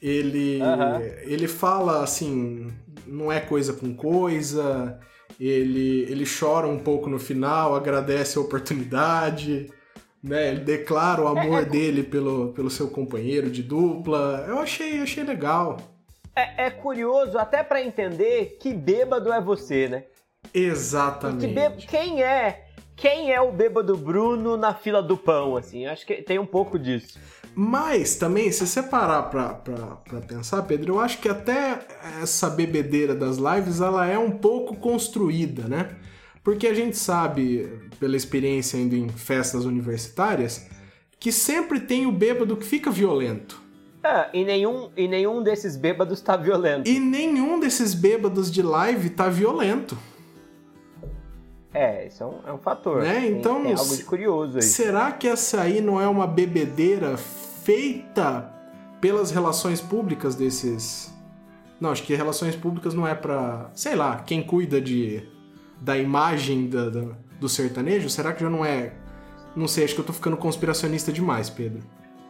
Ele, 0.00 0.58
Aham. 0.62 1.02
ele 1.24 1.46
fala, 1.46 2.02
assim, 2.02 2.72
não 3.06 3.30
é 3.30 3.38
coisa 3.38 3.74
com 3.74 3.94
coisa, 3.94 4.98
ele, 5.38 6.06
ele 6.10 6.24
chora 6.24 6.66
um 6.66 6.78
pouco 6.78 7.10
no 7.10 7.18
final, 7.18 7.74
agradece 7.74 8.38
a 8.38 8.40
oportunidade, 8.40 9.70
né? 10.24 10.48
Ele 10.48 10.60
declara 10.60 11.20
o 11.20 11.28
amor 11.28 11.66
dele 11.66 12.02
pelo, 12.02 12.54
pelo 12.54 12.70
seu 12.70 12.88
companheiro 12.88 13.50
de 13.50 13.62
dupla. 13.62 14.46
Eu 14.48 14.60
achei, 14.60 15.02
achei 15.02 15.24
legal. 15.24 15.76
É, 16.34 16.68
é 16.68 16.70
curioso 16.70 17.36
até 17.36 17.62
pra 17.62 17.82
entender 17.82 18.56
que 18.62 18.72
bêbado 18.72 19.30
é 19.30 19.42
você, 19.42 19.88
né? 19.88 20.04
Que 20.54 20.58
Exatamente. 20.58 21.48
bê- 21.48 21.70
quem 21.86 22.22
é 22.22 22.64
quem 22.96 23.30
é 23.30 23.40
o 23.40 23.52
bêbado 23.52 23.94
Bruno 23.94 24.56
na 24.56 24.74
fila 24.74 25.02
do 25.02 25.16
pão, 25.18 25.56
assim? 25.56 25.84
Acho 25.86 26.06
que 26.06 26.22
tem 26.22 26.38
um 26.38 26.46
pouco 26.46 26.78
disso. 26.78 27.18
Mas 27.54 28.16
também, 28.16 28.50
se 28.50 28.66
você 28.66 28.82
parar 28.82 29.24
pra, 29.24 29.54
pra, 29.54 29.76
pra 29.76 30.20
pensar, 30.20 30.62
Pedro, 30.62 30.94
eu 30.94 31.00
acho 31.00 31.18
que 31.18 31.28
até 31.28 31.80
essa 32.22 32.48
bebedeira 32.48 33.14
das 33.14 33.36
lives 33.36 33.80
ela 33.80 34.06
é 34.06 34.18
um 34.18 34.30
pouco 34.30 34.76
construída, 34.76 35.68
né? 35.68 35.90
Porque 36.42 36.66
a 36.66 36.74
gente 36.74 36.96
sabe, 36.96 37.68
pela 38.00 38.16
experiência 38.16 38.78
indo 38.78 38.94
em 38.96 39.08
festas 39.08 39.64
universitárias, 39.64 40.68
que 41.18 41.32
sempre 41.32 41.80
tem 41.80 42.06
o 42.06 42.12
bêbado 42.12 42.56
que 42.56 42.64
fica 42.64 42.90
violento. 42.90 43.60
Ah, 44.02 44.28
e 44.32 44.44
nenhum, 44.44 44.90
e 44.96 45.08
nenhum 45.08 45.42
desses 45.42 45.76
bêbados 45.76 46.20
tá 46.20 46.36
violento. 46.36 46.88
E 46.88 47.00
nenhum 47.00 47.58
desses 47.58 47.94
bêbados 47.94 48.50
de 48.50 48.62
live 48.62 49.10
tá 49.10 49.28
violento. 49.28 49.98
É, 51.78 52.06
isso 52.06 52.22
é 52.22 52.26
um, 52.26 52.38
é 52.46 52.52
um 52.52 52.58
fator. 52.58 53.02
Né? 53.02 53.20
Tem- 53.20 53.32
Então, 53.38 53.62
tem, 53.62 53.74
algo 53.74 53.96
de 53.96 54.04
curioso 54.04 54.56
aí. 54.56 54.62
Será 54.62 55.12
que 55.12 55.28
essa 55.28 55.60
aí 55.60 55.80
não 55.80 56.00
é 56.00 56.08
uma 56.08 56.26
bebedeira 56.26 57.16
feita 57.16 58.50
pelas 59.00 59.30
relações 59.30 59.80
públicas 59.80 60.34
desses. 60.34 61.14
Não, 61.78 61.90
acho 61.90 62.02
que 62.02 62.14
relações 62.14 62.56
públicas 62.56 62.94
não 62.94 63.06
é 63.06 63.14
pra. 63.14 63.70
Sei 63.74 63.94
lá, 63.94 64.16
quem 64.24 64.42
cuida 64.42 64.80
de 64.80 65.22
da 65.80 65.98
imagem 65.98 66.68
da- 66.70 66.88
da- 66.88 67.14
do 67.38 67.48
sertanejo, 67.48 68.08
será 68.08 68.32
que 68.32 68.40
já 68.42 68.48
não 68.48 68.64
é 68.64 68.94
Não 69.54 69.66
sei, 69.68 69.84
acho 69.84 69.94
que 69.94 70.00
eu 70.00 70.04
tô 70.04 70.12
ficando 70.12 70.36
conspiracionista 70.36 71.10
demais, 71.10 71.48
Pedro. 71.48 71.80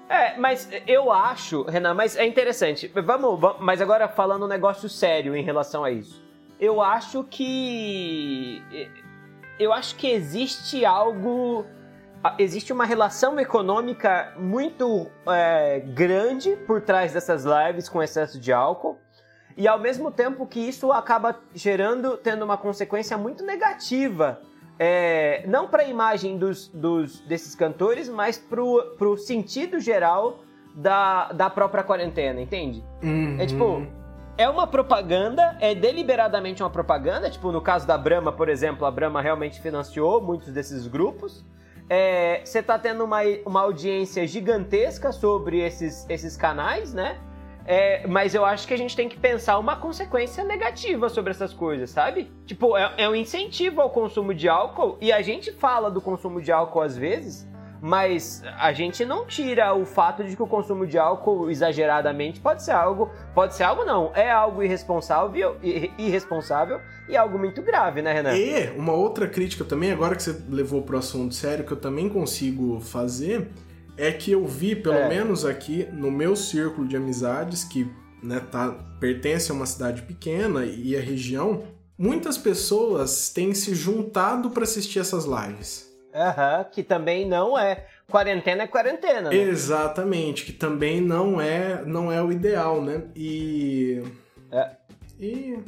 É, 0.09 0.39
mas 0.39 0.69
eu 0.87 1.11
acho, 1.13 1.63
Renan, 1.65 1.93
mas 1.95 2.15
é 2.17 2.25
interessante. 2.25 2.87
Vamos, 2.95 3.41
vamos, 3.41 3.57
mas 3.61 3.81
agora 3.81 4.07
falando 4.09 4.45
um 4.45 4.49
negócio 4.49 4.89
sério 4.89 5.35
em 5.35 5.43
relação 5.43 5.83
a 5.83 5.91
isso. 5.91 6.23
Eu 6.61 6.81
acho 6.81 7.25
que 7.25 8.63
eu 9.59 9.73
acho 9.73 9.97
que 9.97 10.07
existe 10.07 10.85
algo 10.85 11.65
existe 12.39 12.73
uma 12.73 12.85
relação 12.85 13.39
econômica 13.39 14.33
muito 14.37 15.09
é, 15.29 15.81
grande 15.81 16.57
por 16.67 16.81
trás 16.81 17.13
dessas 17.13 17.45
lives 17.45 17.89
com 17.89 18.03
excesso 18.03 18.41
de 18.41 18.53
álcool 18.53 18.99
e 19.57 19.69
ao 19.69 19.79
mesmo 19.79 20.11
tempo 20.11 20.47
que 20.47 20.61
isso 20.61 20.91
acaba 20.93 21.39
gerando 21.55 22.17
tendo 22.17 22.45
uma 22.45 22.57
consequência 22.57 23.17
muito 23.17 23.45
negativa 23.45 24.41
é, 24.79 25.45
não 25.47 25.69
para 25.69 25.83
a 25.83 25.87
imagem 25.87 26.37
dos, 26.37 26.69
dos, 26.69 27.21
desses 27.21 27.55
cantores, 27.55 28.09
mas 28.09 28.39
para 28.39 28.63
o 28.63 29.17
sentido 29.17 29.81
geral 29.81 30.41
da, 30.75 31.33
da 31.33 31.49
própria 31.49 31.83
quarentena, 31.83 32.41
entende? 32.41 32.85
Uhum. 33.03 33.37
É 33.41 33.47
tipo, 33.47 33.87
é 34.39 34.49
uma 34.49 34.67
propaganda, 34.67 35.57
é 35.61 35.75
deliberadamente 35.75 36.63
uma 36.63 36.71
propaganda, 36.71 37.31
tipo, 37.31 37.51
no 37.51 37.61
caso 37.61 37.87
da 37.87 37.97
Brahma, 37.97 38.33
por 38.33 38.49
exemplo, 38.49 38.87
a 38.87 38.91
Brahma 38.91 39.23
realmente 39.23 39.61
financiou 39.61 40.21
muitos 40.21 40.53
desses 40.53 40.87
grupos. 40.87 41.45
É, 41.89 42.43
você 42.45 42.59
é, 42.59 42.63
tá 42.63 42.79
tendo 42.79 43.05
uma, 43.05 43.21
uma 43.45 43.61
audiência 43.61 44.27
gigantesca 44.27 45.13
sobre 45.13 45.61
esses, 45.61 46.09
esses 46.11 46.37
canais, 46.37 46.93
né? 46.93 47.19
É, 47.65 48.07
mas 48.07 48.35
eu 48.35 48.45
acho 48.45 48.67
que 48.67 48.75
a 48.75 48.79
gente 48.79 48.95
tem 48.95 49.09
que 49.09 49.19
pensar 49.19 49.59
uma 49.59 49.77
consequência 49.77 50.45
negativa 50.45 51.09
sobre 51.09 51.31
essas 51.31 51.53
coisas, 51.53 51.91
sabe? 51.91 52.31
Tipo, 52.45 52.77
é, 52.77 52.93
é 52.99 53.09
um 53.09 53.15
incentivo 53.15 53.81
ao 53.81 53.91
consumo 53.91 54.33
de 54.35 54.49
álcool 54.49 54.97
e 55.01 55.13
a 55.13 55.23
gente 55.23 55.51
fala 55.53 55.91
do 55.91 56.01
consumo 56.01 56.41
de 56.41 56.53
álcool 56.53 56.83
às 56.83 56.97
vezes, 56.97 57.49
mas 57.87 58.43
a 58.59 58.73
gente 58.73 59.05
não 59.05 59.25
tira 59.25 59.73
o 59.73 59.87
fato 59.87 60.25
de 60.25 60.35
que 60.35 60.43
o 60.43 60.47
consumo 60.49 60.85
de 60.85 60.99
álcool 60.99 61.49
exageradamente 61.49 62.41
pode 62.41 62.65
ser 62.65 62.73
algo, 62.73 63.13
pode 63.33 63.55
ser 63.55 63.63
algo 63.63 63.85
não, 63.85 64.11
é 64.13 64.29
algo 64.29 64.61
irresponsável, 64.61 65.57
irresponsável 65.97 66.81
e 67.09 67.17
algo 67.17 67.39
muito 67.39 67.63
grave, 67.63 68.03
né, 68.03 68.13
Renan? 68.13 68.37
E 68.37 68.71
uma 68.77 68.93
outra 68.93 69.29
crítica 69.29 69.65
também, 69.65 69.93
agora 69.93 70.17
que 70.17 70.23
você 70.25 70.37
levou 70.51 70.83
pro 70.83 70.99
assunto 70.99 71.33
sério, 71.33 71.65
que 71.65 71.71
eu 71.71 71.77
também 71.77 72.09
consigo 72.09 72.81
fazer, 72.81 73.51
é 73.97 74.11
que 74.11 74.33
eu 74.33 74.45
vi, 74.45 74.75
pelo 74.75 74.97
é. 74.97 75.09
menos 75.09 75.45
aqui 75.45 75.89
no 75.93 76.11
meu 76.11 76.35
círculo 76.35 76.89
de 76.89 76.97
amizades, 76.97 77.63
que 77.63 77.89
né, 78.21 78.41
tá, 78.51 78.73
pertence 78.99 79.53
a 79.53 79.55
uma 79.55 79.65
cidade 79.65 80.03
pequena 80.03 80.65
e 80.65 80.97
a 80.97 81.01
região, 81.01 81.63
muitas 81.97 82.37
pessoas 82.37 83.31
têm 83.31 83.55
se 83.55 83.77
juntado 83.77 84.51
para 84.51 84.65
assistir 84.65 84.99
essas 84.99 85.25
lives. 85.25 85.86
Uhum, 86.17 86.65
que 86.73 86.83
também 86.83 87.29
não 87.29 87.59
é. 87.59 87.87
Quarentena 88.09 88.63
é 88.63 88.67
quarentena, 88.67 89.31
né? 89.31 89.37
Exatamente, 89.37 90.45
que 90.45 90.53
também 90.53 91.01
não 91.01 91.41
é, 91.41 91.85
não 91.85 92.11
é 92.11 92.23
o 92.23 92.33
ideal, 92.33 92.81
né? 92.81 93.03
E. 93.15 94.03
É. 94.51 94.71
E 95.21 95.59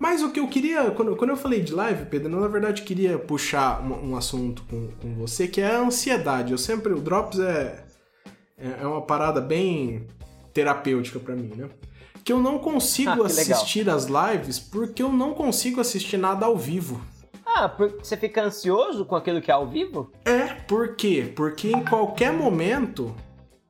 mas 0.00 0.22
o 0.22 0.30
que 0.30 0.40
eu 0.40 0.48
queria, 0.48 0.90
quando, 0.92 1.14
quando 1.14 1.28
eu 1.28 1.36
falei 1.36 1.60
de 1.60 1.74
live, 1.74 2.06
Pedro, 2.06 2.32
eu, 2.32 2.40
na 2.40 2.48
verdade 2.48 2.80
queria 2.80 3.18
puxar 3.18 3.82
um, 3.82 4.12
um 4.12 4.16
assunto 4.16 4.64
com, 4.64 4.88
com, 4.92 5.14
você, 5.14 5.46
que 5.46 5.60
é 5.60 5.76
a 5.76 5.80
ansiedade. 5.80 6.52
Eu 6.52 6.58
sempre, 6.58 6.94
o 6.94 7.00
Drops 7.00 7.38
é, 7.38 7.84
é, 8.56 8.80
é 8.80 8.86
uma 8.86 9.02
parada 9.02 9.42
bem 9.42 10.06
terapêutica 10.54 11.20
para 11.20 11.36
mim, 11.36 11.52
né? 11.54 11.68
Que 12.24 12.32
eu 12.32 12.40
não 12.40 12.58
consigo 12.58 13.10
ah, 13.22 13.26
assistir 13.26 13.90
as 13.90 14.06
lives 14.06 14.58
porque 14.58 15.02
eu 15.02 15.12
não 15.12 15.34
consigo 15.34 15.82
assistir 15.82 16.16
nada 16.16 16.46
ao 16.46 16.56
vivo. 16.56 17.04
Ah, 17.60 17.68
porque 17.68 18.02
você 18.02 18.16
fica 18.16 18.42
ansioso 18.42 19.04
com 19.04 19.14
aquilo 19.14 19.42
que 19.42 19.50
é 19.50 19.54
ao 19.54 19.66
vivo? 19.66 20.10
É, 20.24 20.46
por 20.66 20.96
quê? 20.96 21.30
Porque 21.36 21.70
em 21.70 21.84
qualquer 21.84 22.32
momento 22.32 23.14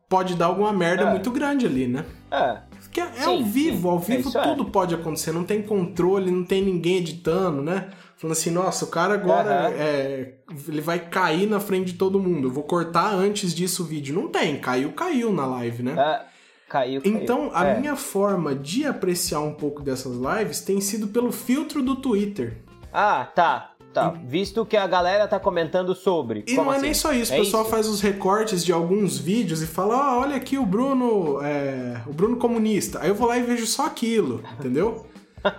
pode 0.08 0.36
dar 0.36 0.46
alguma 0.46 0.72
merda 0.72 1.02
é. 1.02 1.10
muito 1.10 1.28
grande 1.32 1.66
ali, 1.66 1.88
né? 1.88 2.04
É. 2.30 2.58
Porque 2.80 3.00
é 3.00 3.06
sim, 3.12 3.24
ao 3.24 3.42
vivo, 3.42 3.82
sim. 3.82 3.88
ao 3.88 3.98
vivo 3.98 4.38
é 4.38 4.42
tudo 4.42 4.62
é. 4.62 4.70
pode 4.70 4.94
acontecer, 4.94 5.32
não 5.32 5.42
tem 5.42 5.60
controle, 5.60 6.30
não 6.30 6.44
tem 6.44 6.62
ninguém 6.62 6.98
editando, 6.98 7.62
né? 7.62 7.88
Falando 8.16 8.32
assim, 8.32 8.50
nossa, 8.52 8.84
o 8.84 8.88
cara 8.88 9.14
agora 9.14 9.70
uhum. 9.70 9.74
é, 9.76 10.34
ele 10.68 10.80
vai 10.80 11.00
cair 11.00 11.48
na 11.48 11.58
frente 11.58 11.92
de 11.92 11.98
todo 11.98 12.20
mundo. 12.20 12.46
Eu 12.46 12.52
vou 12.52 12.62
cortar 12.62 13.12
antes 13.12 13.52
disso 13.52 13.82
o 13.82 13.86
vídeo. 13.86 14.14
Não 14.14 14.28
tem, 14.28 14.60
caiu, 14.60 14.92
caiu 14.92 15.32
na 15.32 15.46
live, 15.46 15.82
né? 15.82 15.92
É, 15.92 16.26
caiu, 16.68 17.02
caiu. 17.02 17.16
Então, 17.16 17.50
a 17.52 17.66
é. 17.66 17.80
minha 17.80 17.96
forma 17.96 18.54
de 18.54 18.86
apreciar 18.86 19.40
um 19.40 19.54
pouco 19.54 19.82
dessas 19.82 20.16
lives 20.16 20.60
tem 20.60 20.80
sido 20.80 21.08
pelo 21.08 21.32
filtro 21.32 21.82
do 21.82 21.96
Twitter. 21.96 22.58
Ah, 22.92 23.24
tá. 23.34 23.69
Tá, 23.92 24.10
visto 24.24 24.64
que 24.64 24.76
a 24.76 24.86
galera 24.86 25.26
tá 25.26 25.40
comentando 25.40 25.96
sobre. 25.96 26.44
E 26.46 26.54
não 26.54 26.72
é 26.72 26.76
assim? 26.76 26.82
nem 26.82 26.94
só 26.94 27.12
isso, 27.12 27.32
o 27.32 27.34
é 27.34 27.38
pessoal 27.38 27.62
isso? 27.64 27.72
faz 27.72 27.88
os 27.88 28.00
recortes 28.00 28.64
de 28.64 28.72
alguns 28.72 29.18
vídeos 29.18 29.62
e 29.62 29.66
fala: 29.66 29.96
Ó, 29.96 29.98
oh, 29.98 30.20
olha 30.20 30.36
aqui 30.36 30.56
o 30.56 30.64
Bruno, 30.64 31.42
é, 31.42 32.00
o 32.06 32.12
Bruno 32.12 32.36
comunista. 32.36 33.00
Aí 33.02 33.08
eu 33.08 33.16
vou 33.16 33.26
lá 33.26 33.36
e 33.36 33.42
vejo 33.42 33.66
só 33.66 33.86
aquilo, 33.86 34.44
entendeu? 34.58 35.06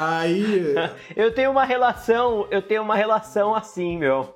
Aí. 0.00 0.74
eu 1.14 1.32
tenho 1.32 1.52
uma 1.52 1.64
relação, 1.64 2.48
eu 2.50 2.60
tenho 2.60 2.82
uma 2.82 2.96
relação 2.96 3.54
assim, 3.54 3.96
meu. 3.96 4.34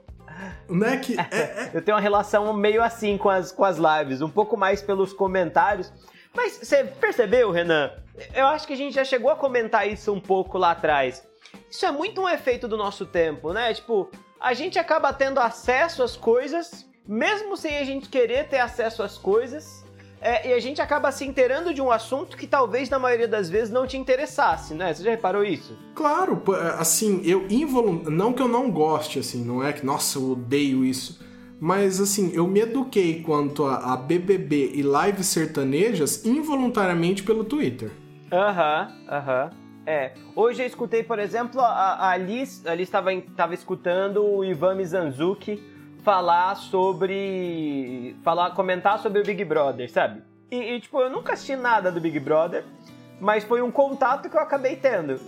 Né, 0.68 0.96
que 0.98 1.18
é, 1.18 1.22
é... 1.32 1.70
eu 1.74 1.82
tenho 1.82 1.96
uma 1.96 2.02
relação 2.02 2.52
meio 2.52 2.82
assim 2.82 3.18
com 3.18 3.28
as, 3.28 3.50
com 3.50 3.64
as 3.64 3.76
lives, 3.76 4.22
um 4.22 4.30
pouco 4.30 4.56
mais 4.56 4.80
pelos 4.80 5.12
comentários. 5.12 5.92
Mas 6.32 6.58
você 6.62 6.84
percebeu, 6.84 7.50
Renan? 7.50 7.90
Eu 8.34 8.46
acho 8.46 8.66
que 8.66 8.72
a 8.72 8.76
gente 8.76 8.94
já 8.94 9.04
chegou 9.04 9.30
a 9.30 9.36
comentar 9.36 9.86
isso 9.88 10.12
um 10.12 10.20
pouco 10.20 10.56
lá 10.58 10.70
atrás 10.70 11.22
isso 11.70 11.86
é 11.86 11.90
muito 11.90 12.20
um 12.20 12.28
efeito 12.28 12.68
do 12.68 12.76
nosso 12.76 13.06
tempo, 13.06 13.52
né? 13.52 13.72
Tipo, 13.74 14.10
a 14.40 14.54
gente 14.54 14.78
acaba 14.78 15.12
tendo 15.12 15.38
acesso 15.38 16.02
às 16.02 16.16
coisas, 16.16 16.86
mesmo 17.06 17.56
sem 17.56 17.78
a 17.78 17.84
gente 17.84 18.08
querer 18.08 18.48
ter 18.48 18.58
acesso 18.58 19.02
às 19.02 19.16
coisas, 19.16 19.84
é, 20.20 20.50
e 20.50 20.52
a 20.52 20.60
gente 20.60 20.80
acaba 20.80 21.10
se 21.10 21.24
inteirando 21.24 21.74
de 21.74 21.82
um 21.82 21.90
assunto 21.90 22.36
que 22.36 22.46
talvez 22.46 22.88
na 22.88 22.98
maioria 22.98 23.26
das 23.26 23.50
vezes 23.50 23.70
não 23.70 23.86
te 23.86 23.96
interessasse, 23.96 24.72
né? 24.72 24.94
Você 24.94 25.02
já 25.02 25.10
reparou 25.10 25.42
isso? 25.42 25.76
Claro, 25.94 26.40
é, 26.54 26.80
assim, 26.80 27.20
eu 27.24 27.46
involuntariamente. 27.50 28.10
Não 28.16 28.32
que 28.32 28.40
eu 28.40 28.48
não 28.48 28.70
goste, 28.70 29.18
assim, 29.18 29.44
não 29.44 29.64
é 29.64 29.72
que, 29.72 29.84
nossa, 29.84 30.18
eu 30.18 30.30
odeio 30.30 30.84
isso. 30.84 31.20
Mas 31.60 32.00
assim, 32.00 32.32
eu 32.34 32.46
me 32.46 32.60
eduquei 32.60 33.22
quanto 33.22 33.64
a, 33.64 33.92
a 33.92 33.96
BBB 33.96 34.72
e 34.74 34.82
lives 34.82 35.26
sertanejas 35.26 36.24
involuntariamente 36.24 37.22
pelo 37.22 37.44
Twitter. 37.44 37.90
Aham, 38.32 38.88
uhum, 38.88 39.14
aham. 39.14 39.50
Uhum. 39.52 39.61
É. 39.86 40.12
Hoje 40.36 40.62
eu 40.62 40.66
escutei, 40.66 41.02
por 41.02 41.18
exemplo, 41.18 41.60
a, 41.60 41.94
a 41.94 42.10
Alice, 42.10 42.66
a 42.66 42.72
Alice 42.72 42.92
estava 42.92 43.54
escutando 43.54 44.24
o 44.24 44.44
Ivan 44.44 44.76
Mizanzuki 44.76 45.62
falar 46.02 46.54
sobre. 46.56 48.16
falar, 48.22 48.50
comentar 48.52 48.98
sobre 48.98 49.20
o 49.20 49.24
Big 49.24 49.44
Brother, 49.44 49.90
sabe? 49.90 50.22
E, 50.50 50.56
e, 50.56 50.80
tipo, 50.80 51.00
eu 51.00 51.10
nunca 51.10 51.32
assisti 51.32 51.56
nada 51.56 51.90
do 51.90 52.00
Big 52.00 52.18
Brother, 52.20 52.64
mas 53.20 53.44
foi 53.44 53.62
um 53.62 53.70
contato 53.70 54.28
que 54.28 54.36
eu 54.36 54.40
acabei 54.40 54.76
tendo. 54.76 55.18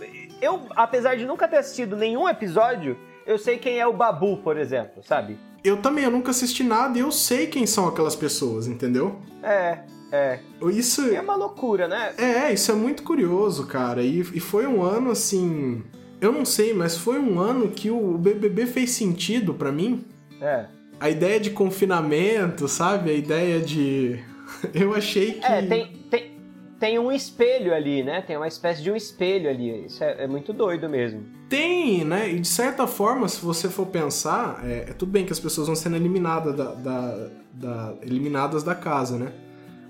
Eu, 0.41 0.67
apesar 0.75 1.15
de 1.15 1.25
nunca 1.25 1.47
ter 1.47 1.57
assistido 1.57 1.95
nenhum 1.95 2.29
episódio, 2.29 2.97
eu 3.25 3.37
sei 3.37 3.57
quem 3.57 3.79
é 3.79 3.87
o 3.87 3.93
Babu, 3.93 4.37
por 4.37 4.57
exemplo, 4.57 5.03
sabe? 5.03 5.37
Eu 5.63 5.81
também, 5.81 6.03
eu 6.03 6.11
nunca 6.11 6.29
assisti 6.29 6.63
nada 6.63 6.97
e 6.97 7.01
eu 7.01 7.11
sei 7.11 7.47
quem 7.47 7.65
são 7.65 7.87
aquelas 7.87 8.15
pessoas, 8.15 8.67
entendeu? 8.67 9.19
É, 9.41 9.79
é. 10.15 10.69
Isso 10.71 11.01
é 11.13 11.19
uma 11.19 11.35
loucura, 11.35 11.87
né? 11.87 12.13
É, 12.17 12.53
isso 12.53 12.71
é 12.71 12.75
muito 12.75 13.03
curioso, 13.03 13.67
cara. 13.67 14.01
E, 14.01 14.19
e 14.19 14.39
foi 14.39 14.65
um 14.65 14.81
ano 14.81 15.11
assim. 15.11 15.83
Eu 16.21 16.31
não 16.31 16.45
sei, 16.45 16.73
mas 16.73 16.97
foi 16.97 17.19
um 17.19 17.39
ano 17.39 17.69
que 17.69 17.91
o 17.91 18.17
BBB 18.17 18.65
fez 18.65 18.91
sentido 18.91 19.53
para 19.53 19.71
mim. 19.71 20.05
É. 20.41 20.65
A 20.99 21.09
ideia 21.09 21.39
de 21.39 21.49
confinamento, 21.49 22.67
sabe? 22.67 23.09
A 23.09 23.13
ideia 23.13 23.59
de. 23.59 24.23
Eu 24.73 24.93
achei 24.93 25.33
que. 25.33 25.45
É, 25.45 25.61
tem, 25.61 25.91
tem, 26.09 26.31
tem 26.79 26.99
um 26.99 27.11
espelho 27.11 27.73
ali, 27.73 28.03
né? 28.03 28.21
Tem 28.21 28.37
uma 28.37 28.47
espécie 28.47 28.81
de 28.81 28.91
um 28.91 28.95
espelho 28.95 29.49
ali. 29.49 29.85
Isso 29.85 30.03
é, 30.03 30.23
é 30.23 30.27
muito 30.27 30.53
doido 30.53 30.89
mesmo. 30.89 31.23
Tem, 31.49 32.03
né? 32.03 32.29
E 32.29 32.39
de 32.39 32.47
certa 32.47 32.87
forma, 32.87 33.27
se 33.27 33.43
você 33.43 33.69
for 33.69 33.85
pensar, 33.87 34.61
é, 34.63 34.89
é 34.89 34.93
tudo 34.93 35.11
bem 35.11 35.25
que 35.25 35.33
as 35.33 35.39
pessoas 35.39 35.67
vão 35.67 35.75
sendo 35.75 35.95
eliminadas 35.95 36.55
da, 36.55 36.73
da, 36.73 37.29
da, 37.53 37.93
eliminadas 38.01 38.63
da 38.63 38.73
casa, 38.73 39.17
né? 39.17 39.31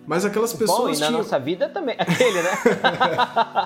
Mas 0.08 0.26
aquelas 0.26 0.54
pessoas. 0.54 0.80
Bom, 0.80 0.90
e 0.90 1.00
na 1.00 1.08
tinham... 1.08 1.20
nossa 1.20 1.40
vida 1.40 1.70
também. 1.70 1.96
Aquele, 2.00 2.42
né? 2.42 2.52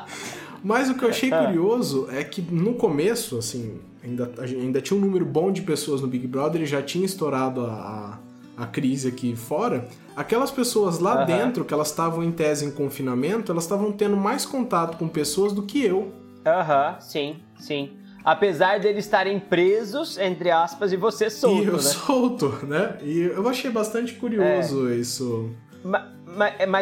Mas 0.64 0.90
o 0.90 0.96
que 0.96 1.04
eu 1.04 1.10
achei 1.10 1.32
é. 1.32 1.46
curioso 1.46 2.08
é 2.12 2.24
que 2.24 2.42
no 2.42 2.74
começo, 2.74 3.38
assim, 3.38 3.80
ainda, 4.04 4.32
ainda 4.40 4.82
tinha 4.82 4.98
um 4.98 5.02
número 5.02 5.26
bom 5.26 5.52
de 5.52 5.62
pessoas 5.62 6.02
no 6.02 6.08
Big 6.08 6.28
Brother 6.28 6.62
e 6.62 6.66
já 6.66 6.82
tinha 6.82 7.06
estourado 7.06 7.62
a, 7.62 8.20
a, 8.58 8.64
a 8.64 8.68
crise 8.68 9.08
aqui 9.08 9.36
fora. 9.36 9.88
Aquelas 10.16 10.52
pessoas 10.52 11.00
lá 11.00 11.22
uhum. 11.22 11.26
dentro, 11.26 11.64
que 11.64 11.74
elas 11.74 11.90
estavam 11.90 12.24
em 12.24 12.32
tese 12.32 12.66
em 12.66 12.72
confinamento, 12.72 13.52
elas 13.52 13.64
estavam 13.64 13.92
tendo 13.92 14.18
mais 14.18 14.46
contato 14.46 14.98
com 14.98 15.08
pessoas 15.08 15.54
do 15.54 15.64
que 15.64 15.82
eu. 15.82 16.12
Aham, 16.46 16.96
uhum, 16.96 17.02
sim, 17.02 17.36
sim. 17.58 17.90
Apesar 18.24 18.80
de 18.80 18.88
eles 18.88 19.06
estarem 19.06 19.40
presos, 19.40 20.18
entre 20.18 20.52
aspas, 20.52 20.92
e 20.92 20.98
você 20.98 21.30
solto, 21.30 21.64
E 21.64 21.68
eu 21.68 21.74
né? 21.74 21.80
solto, 21.80 22.66
né? 22.66 22.98
E 23.02 23.22
eu 23.22 23.48
achei 23.48 23.72
bastante 23.72 24.14
curioso 24.14 24.90
é. 24.90 24.96
isso. 24.96 25.52
Mas 25.84 26.04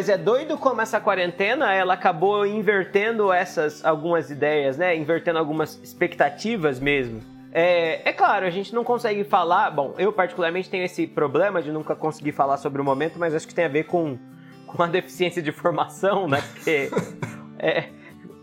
é 0.10 0.18
doido 0.18 0.58
como 0.58 0.82
essa 0.82 1.00
quarentena 1.00 1.74
ela 1.74 1.94
acabou 1.94 2.46
invertendo 2.46 3.32
essas 3.32 3.84
algumas 3.84 4.30
ideias, 4.30 4.78
né? 4.78 4.96
Invertendo 4.96 5.40
algumas 5.40 5.80
expectativas 5.82 6.80
mesmo. 6.80 7.22
É, 7.52 8.08
é 8.08 8.14
claro, 8.14 8.46
a 8.46 8.50
gente 8.50 8.74
não 8.74 8.84
consegue 8.84 9.24
falar. 9.24 9.72
Bom, 9.72 9.96
eu 9.98 10.12
particularmente 10.12 10.70
tenho 10.70 10.84
esse 10.84 11.08
problema 11.08 11.62
de 11.62 11.72
nunca 11.72 11.96
conseguir 11.96 12.32
falar 12.32 12.58
sobre 12.58 12.82
o 12.82 12.86
momento, 12.86 13.18
mas 13.18 13.34
acho 13.34 13.48
que 13.48 13.56
tem 13.56 13.66
a 13.66 13.70
ver 13.70 13.86
com, 13.86 14.18
com 14.66 14.84
a 14.84 14.88
deficiência 14.88 15.42
de 15.42 15.52
formação, 15.52 16.28
né? 16.28 16.42
Porque 16.54 16.90
é, 17.58 17.90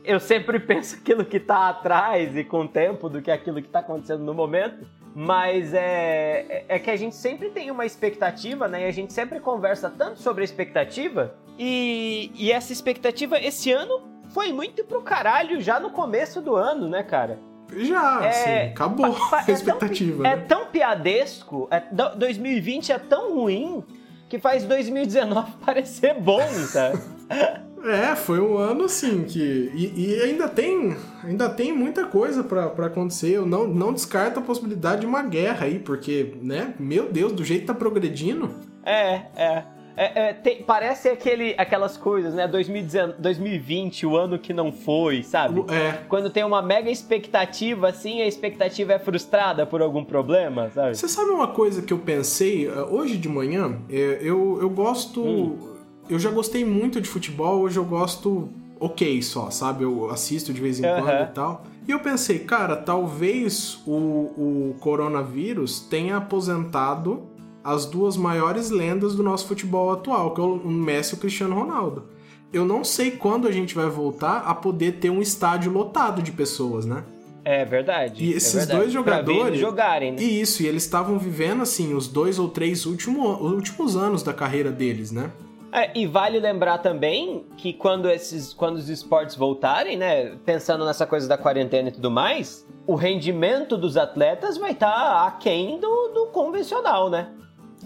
eu 0.05 0.19
sempre 0.19 0.59
penso 0.61 0.97
aquilo 0.97 1.25
que 1.25 1.39
tá 1.39 1.69
atrás 1.69 2.37
e 2.37 2.45
com 2.45 2.63
o 2.63 2.69
tempo 2.69 3.09
do 3.09 3.23
que 3.23 3.31
aquilo 3.31 3.63
que 3.63 3.69
tá 3.69 3.81
acontecendo 3.81 4.25
no 4.25 4.35
momento. 4.35 4.87
Mas 5.15 5.73
é, 5.73 6.65
é 6.69 6.79
que 6.79 6.91
a 6.91 6.97
gente 6.97 7.15
sempre 7.15 7.51
tem 7.51 7.71
uma 7.71 7.87
expectativa, 7.87 8.67
né? 8.67 8.83
E 8.83 8.85
a 8.87 8.91
gente 8.91 9.13
sempre 9.13 9.39
conversa 9.39 9.89
tanto 9.89 10.19
sobre 10.19 10.43
a 10.43 10.45
expectativa. 10.45 11.35
E, 11.57 12.33
e 12.35 12.51
essa 12.51 12.73
expectativa 12.73 13.39
esse 13.39 13.71
ano 13.71 14.03
foi 14.31 14.53
muito 14.53 14.83
pro 14.85 15.03
caralho 15.03 15.61
já 15.61 15.79
no 15.79 15.91
começo 15.91 16.41
do 16.43 16.57
ano, 16.57 16.89
né, 16.89 17.05
cara? 17.05 17.39
Já, 17.77 18.25
é, 18.25 18.29
assim, 18.29 18.73
acabou 18.73 19.17
a 19.33 19.51
expectativa. 19.51 20.27
É 20.27 20.31
tão, 20.31 20.37
né? 20.37 20.45
é 20.45 20.47
tão 20.47 20.67
piadesco, 20.67 21.69
é, 21.71 21.81
2020 22.17 22.93
é 22.93 22.99
tão 22.99 23.37
ruim 23.37 23.85
que 24.29 24.39
faz 24.39 24.65
2019 24.65 25.53
parecer 25.65 26.15
bom, 26.15 26.43
sabe? 26.49 27.01
É, 27.85 28.17
foi 28.17 28.41
um 28.41 28.57
ano 28.57 28.85
assim 28.85 29.25
que. 29.25 29.71
E, 29.75 30.07
e 30.07 30.23
ainda 30.23 30.49
tem 30.49 30.97
ainda 31.23 31.49
tem 31.49 31.73
muita 31.73 32.05
coisa 32.07 32.43
para 32.43 32.87
acontecer. 32.87 33.33
Eu 33.33 33.47
não, 33.47 33.67
não 33.67 33.93
descarto 33.93 34.41
a 34.41 34.43
possibilidade 34.43 35.03
de 35.03 35.07
uma 35.07 35.23
guerra 35.23 35.67
aí, 35.67 35.79
porque, 35.79 36.35
né, 36.41 36.75
meu 36.79 37.11
Deus, 37.11 37.33
do 37.33 37.45
jeito 37.45 37.63
que 37.63 37.67
tá 37.67 37.75
progredindo. 37.75 38.51
É, 38.85 39.23
é. 39.37 39.65
É, 39.97 40.31
é, 40.31 40.33
tem, 40.33 40.63
parece 40.63 41.09
aquele, 41.09 41.55
aquelas 41.57 41.97
coisas, 41.97 42.35
né? 42.35 42.49
2019, 42.49 43.15
2020, 43.21 44.07
o 44.07 44.17
ano 44.17 44.39
que 44.41 44.53
não 44.53 44.73
foi, 44.73 45.23
sabe? 45.23 45.65
É. 45.73 46.01
Quando 46.09 46.31
tem 46.31 46.43
uma 46.43 46.61
mega 46.61 46.91
expectativa, 46.91 47.91
assim, 47.91 48.21
a 48.21 48.27
expectativa 48.27 48.95
é 48.95 48.99
frustrada 48.99 49.65
por 49.65 49.81
algum 49.81 50.05
problema, 50.05 50.69
sabe? 50.71 50.97
Você 50.97 51.07
sabe 51.07 51.31
uma 51.31 51.47
coisa 51.47 51.81
que 51.81 51.93
eu 51.93 51.99
pensei 51.99 52.67
eh, 52.67 52.73
hoje 52.91 53.17
de 53.17 53.29
manhã? 53.29 53.79
É, 53.89 54.19
eu, 54.21 54.59
eu 54.61 54.69
gosto. 54.69 55.23
Hum 55.23 55.74
eu 56.09 56.19
já 56.19 56.31
gostei 56.31 56.65
muito 56.65 57.01
de 57.01 57.09
futebol, 57.09 57.61
hoje 57.61 57.79
eu 57.79 57.85
gosto 57.85 58.49
ok 58.79 59.23
só, 59.23 59.51
sabe? 59.51 59.85
Eu 59.85 60.11
assisto 60.11 60.53
de 60.53 60.61
vez 60.61 60.79
em 60.79 60.87
uhum. 60.87 61.03
quando 61.03 61.23
e 61.23 61.33
tal. 61.33 61.65
E 61.87 61.91
eu 61.91 62.01
pensei, 62.01 62.41
cara, 62.41 62.77
talvez 62.77 63.79
o, 63.87 63.93
o 63.93 64.77
coronavírus 64.81 65.81
tenha 65.81 66.17
aposentado 66.17 67.23
as 67.63 67.87
duas 67.87 68.17
maiores 68.17 68.71
lendas 68.71 69.15
do 69.15 69.23
nosso 69.23 69.47
futebol 69.47 69.91
atual, 69.93 70.35
que 70.35 70.41
é 70.41 70.45
o 70.45 70.69
Messi 70.69 71.15
e 71.15 71.17
o 71.17 71.21
Cristiano 71.21 71.55
Ronaldo. 71.55 72.05
Eu 72.53 72.65
não 72.65 72.85
sei 72.85 73.11
quando 73.11 73.49
a 73.49 73.51
gente 73.51 73.75
vai 73.75 73.89
voltar 73.89 74.39
a 74.47 74.55
poder 74.55 74.93
ter 74.93 75.11
um 75.11 75.21
estádio 75.21 75.73
lotado 75.73 76.23
de 76.23 76.31
pessoas, 76.31 76.85
né? 76.87 77.03
É 77.45 77.65
verdade. 77.65 78.25
E 78.25 78.33
é 78.33 78.37
esses 78.37 78.55
é 78.55 78.59
verdade. 78.59 78.79
dois 78.79 78.93
jogadores. 78.93 79.59
jogarem, 79.59 80.13
né? 80.13 80.23
E 80.23 80.41
isso, 80.41 80.63
e 80.63 80.67
eles 80.67 80.85
estavam 80.85 81.19
vivendo, 81.19 81.63
assim, 81.63 81.95
os 81.95 82.07
dois 82.07 82.39
ou 82.39 82.49
três 82.49 82.87
último, 82.87 83.27
últimos 83.43 83.97
anos 83.97 84.23
da 84.23 84.33
carreira 84.33 84.71
deles, 84.71 85.11
né? 85.11 85.31
É, 85.75 85.91
e 85.93 86.07
vale 86.07 86.39
lembrar 86.39 86.79
também 86.79 87.45
que 87.57 87.73
quando 87.73 88.09
esses 88.09 88.55
quando 88.55 88.77
os 88.77 88.89
esportes 88.89 89.35
voltarem, 89.35 89.97
né, 89.97 90.37
pensando 90.45 90.85
nessa 90.85 91.05
coisa 91.05 91.27
da 91.27 91.37
quarentena 91.37 91.89
e 91.89 91.93
tudo 91.93 92.13
mais, 92.13 92.65
o 92.87 92.95
rendimento 92.95 93.77
dos 93.77 93.97
atletas 93.97 94.57
vai 94.57 94.71
estar 94.71 94.93
tá 94.93 95.27
aquém 95.27 95.81
do, 95.81 96.09
do 96.15 96.27
convencional, 96.27 97.11
né? 97.11 97.27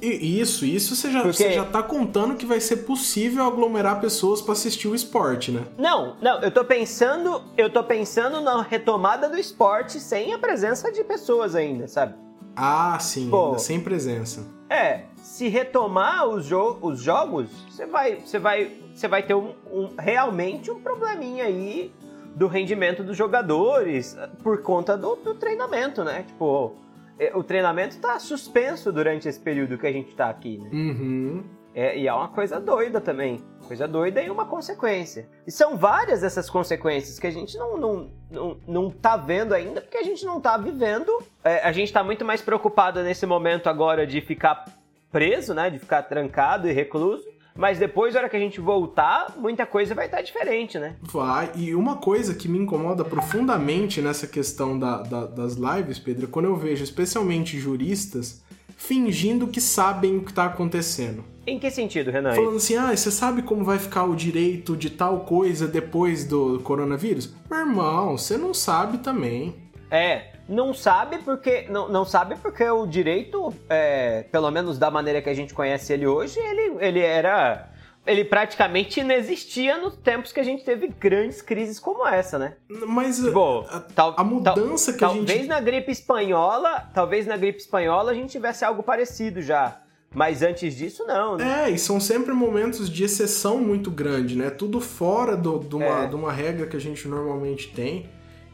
E 0.03 0.39
isso, 0.39 0.67
isso 0.67 0.95
você 0.95 1.11
já, 1.11 1.23
Porque... 1.23 1.39
você 1.39 1.53
já 1.53 1.65
tá 1.65 1.83
contando 1.83 2.37
que 2.37 2.45
vai 2.45 2.61
ser 2.61 2.79
possível 2.79 3.45
aglomerar 3.45 4.01
pessoas 4.01 4.43
para 4.43 4.53
assistir 4.53 4.87
o 4.87 4.95
esporte, 4.95 5.51
né? 5.51 5.65
Não, 5.79 6.15
não, 6.21 6.41
eu 6.41 6.51
tô 6.51 6.65
pensando, 6.65 7.43
eu 7.57 7.71
tô 7.71 7.83
pensando 7.83 8.41
na 8.43 8.61
retomada 8.63 9.31
do 9.31 9.39
esporte 9.39 9.99
sem 9.99 10.35
a 10.35 10.39
presença 10.39 10.93
de 10.93 11.03
pessoas 11.03 11.55
ainda, 11.55 11.89
sabe? 11.89 12.15
Ah, 12.61 12.99
sim, 12.99 13.31
Pô, 13.31 13.57
sem 13.57 13.81
presença. 13.81 14.45
É, 14.69 15.05
se 15.17 15.47
retomar 15.49 16.27
os, 16.27 16.45
jo 16.45 16.77
os 16.83 17.01
jogos, 17.01 17.49
você 17.71 17.87
vai, 17.87 18.17
você 18.17 18.39
vai, 18.39 18.73
você 18.93 19.07
vai 19.07 19.23
ter 19.23 19.35
um, 19.35 19.55
um, 19.71 19.95
realmente 19.97 20.69
um 20.69 20.81
probleminha 20.81 21.45
aí 21.45 21.93
do 22.35 22.49
rendimento 22.49 23.05
dos 23.05 23.17
jogadores 23.17 24.19
por 24.43 24.61
conta 24.63 24.97
do, 24.97 25.15
do 25.17 25.35
treinamento, 25.35 26.03
né? 26.03 26.25
Tipo, 26.25 26.75
é, 27.19 27.37
o 27.37 27.45
treinamento 27.45 27.95
está 27.95 28.19
suspenso 28.19 28.93
durante 28.93 29.29
esse 29.29 29.39
período 29.39 29.79
que 29.79 29.87
a 29.87 29.93
gente 29.93 30.09
está 30.09 30.29
aqui, 30.29 30.59
né? 30.59 30.69
Uhum. 30.73 31.45
É, 31.79 31.97
e 31.97 32.09
é 32.09 32.13
uma 32.13 32.27
coisa 32.27 32.59
doida 32.59 33.01
também. 33.01 33.41
Coisa 33.69 33.87
doida 33.87 34.21
e 34.21 34.29
uma 34.29 34.47
consequência. 34.47 35.29
E 35.47 35.53
são 35.53 35.77
várias 35.77 36.25
essas 36.25 36.51
consequências 36.51 37.21
que 37.21 37.27
a 37.29 37.31
gente 37.31 37.57
não, 37.57 37.77
não, 37.77 38.11
não, 38.29 38.57
não 38.67 38.91
tá 38.91 39.17
vendo 39.17 39.55
ainda, 39.55 39.81
porque 39.81 39.97
a 39.97 40.03
gente 40.03 40.27
não 40.27 40.41
tá 40.41 40.57
vivendo. 40.57 41.23
É, 41.45 41.61
a 41.61 41.71
gente 41.71 41.93
tá 41.93 42.03
muito 42.03 42.25
mais 42.25 42.43
preocupado 42.43 43.01
nesse 43.05 43.25
momento 43.27 43.69
agora 43.69 44.05
de 44.05 44.21
ficar 44.21 44.65
preso, 45.13 45.55
né? 45.55 45.71
De 45.71 45.79
ficar 45.79 46.03
trancado 46.03 46.69
e 46.69 46.73
recluso. 46.73 47.23
Mas 47.55 47.79
depois, 47.79 48.13
na 48.13 48.21
hora 48.21 48.29
que 48.29 48.37
a 48.37 48.41
gente 48.41 48.61
voltar, 48.61 49.35
muita 49.37 49.65
coisa 49.65 49.95
vai 49.95 50.07
estar 50.07 50.21
diferente, 50.21 50.81
né? 50.81 50.97
Vai. 51.01 51.53
E 51.55 51.77
uma 51.77 51.99
coisa 51.99 52.35
que 52.35 52.49
me 52.49 52.59
incomoda 52.59 53.05
profundamente 53.05 54.03
nessa 54.03 54.27
questão 54.27 54.77
da, 54.77 55.03
da, 55.03 55.27
das 55.27 55.55
lives, 55.55 56.01
Pedro, 56.01 56.25
é 56.25 56.29
quando 56.29 56.47
eu 56.47 56.57
vejo 56.57 56.83
especialmente 56.83 57.57
juristas 57.57 58.43
fingindo 58.77 59.47
que 59.47 59.61
sabem 59.61 60.17
o 60.17 60.25
que 60.25 60.31
está 60.31 60.47
acontecendo. 60.47 61.25
Em 61.49 61.59
que 61.59 61.71
sentido, 61.71 62.11
Renan? 62.11 62.35
Falando 62.35 62.57
assim, 62.57 62.77
ah, 62.77 62.95
você 62.95 63.11
sabe 63.11 63.41
como 63.43 63.65
vai 63.65 63.79
ficar 63.79 64.05
o 64.05 64.15
direito 64.15 64.77
de 64.77 64.91
tal 64.91 65.21
coisa 65.21 65.67
depois 65.67 66.25
do 66.25 66.61
coronavírus? 66.61 67.33
Meu 67.51 67.61
irmão, 67.61 68.19
você 68.19 68.37
não 68.37 68.53
sabe 68.53 68.99
também. 68.99 69.55
É, 69.91 70.33
não 70.47 70.75
sabe 70.75 71.19
porque 71.19 71.67
não, 71.71 71.89
não 71.89 72.05
sabe 72.05 72.37
porque 72.37 72.69
o 72.69 72.87
direito, 72.87 73.55
é, 73.69 74.25
pelo 74.31 74.51
menos 74.51 74.79
da 74.79 74.91
maneira 74.91 75.23
que 75.23 75.31
a 75.31 75.35
gente 75.35 75.55
conhece 75.55 75.93
ele 75.93 76.07
hoje, 76.07 76.39
ele, 76.39 76.85
ele 76.85 77.01
era 77.01 77.71
ele 78.07 78.25
praticamente 78.25 79.01
inexistia 79.01 79.77
nos 79.77 79.97
tempos 79.97 80.33
que 80.33 80.41
a 80.41 80.43
gente 80.43 80.65
teve 80.65 80.89
grandes 80.89 81.43
crises 81.43 81.79
como 81.79 82.07
essa, 82.07 82.39
né? 82.39 82.57
Mas 82.87 83.19
tipo, 83.19 83.67
a, 83.69 83.81
tal, 83.81 84.15
a 84.17 84.25
mudança 84.25 84.93
tal, 84.93 84.99
que 84.99 85.05
a 85.05 85.09
gente 85.09 85.27
talvez 85.27 85.47
na 85.49 85.61
gripe 85.61 85.93
espanhola, 85.93 86.89
talvez 86.95 87.27
na 87.27 87.37
gripe 87.37 87.59
espanhola 87.59 88.13
a 88.13 88.15
gente 88.15 88.31
tivesse 88.31 88.65
algo 88.65 88.83
parecido 88.83 89.43
já. 89.43 89.83
Mas 90.15 90.43
antes 90.43 90.77
disso, 90.77 91.05
não, 91.07 91.37
né? 91.37 91.67
É, 91.67 91.71
e 91.71 91.79
são 91.79 92.01
sempre 92.01 92.33
momentos 92.33 92.89
de 92.89 93.05
exceção 93.05 93.59
muito 93.59 93.91
grande, 93.91 94.37
né? 94.37 94.51
Tudo 94.51 94.81
fora 94.81 95.37
do, 95.37 95.59
de, 95.59 95.77
uma, 95.77 96.05
é. 96.05 96.07
de 96.07 96.15
uma 96.15 96.33
regra 96.33 96.67
que 96.67 96.77
a 96.77 96.81
gente 96.81 97.07
normalmente 97.07 97.69
tem. 97.69 98.09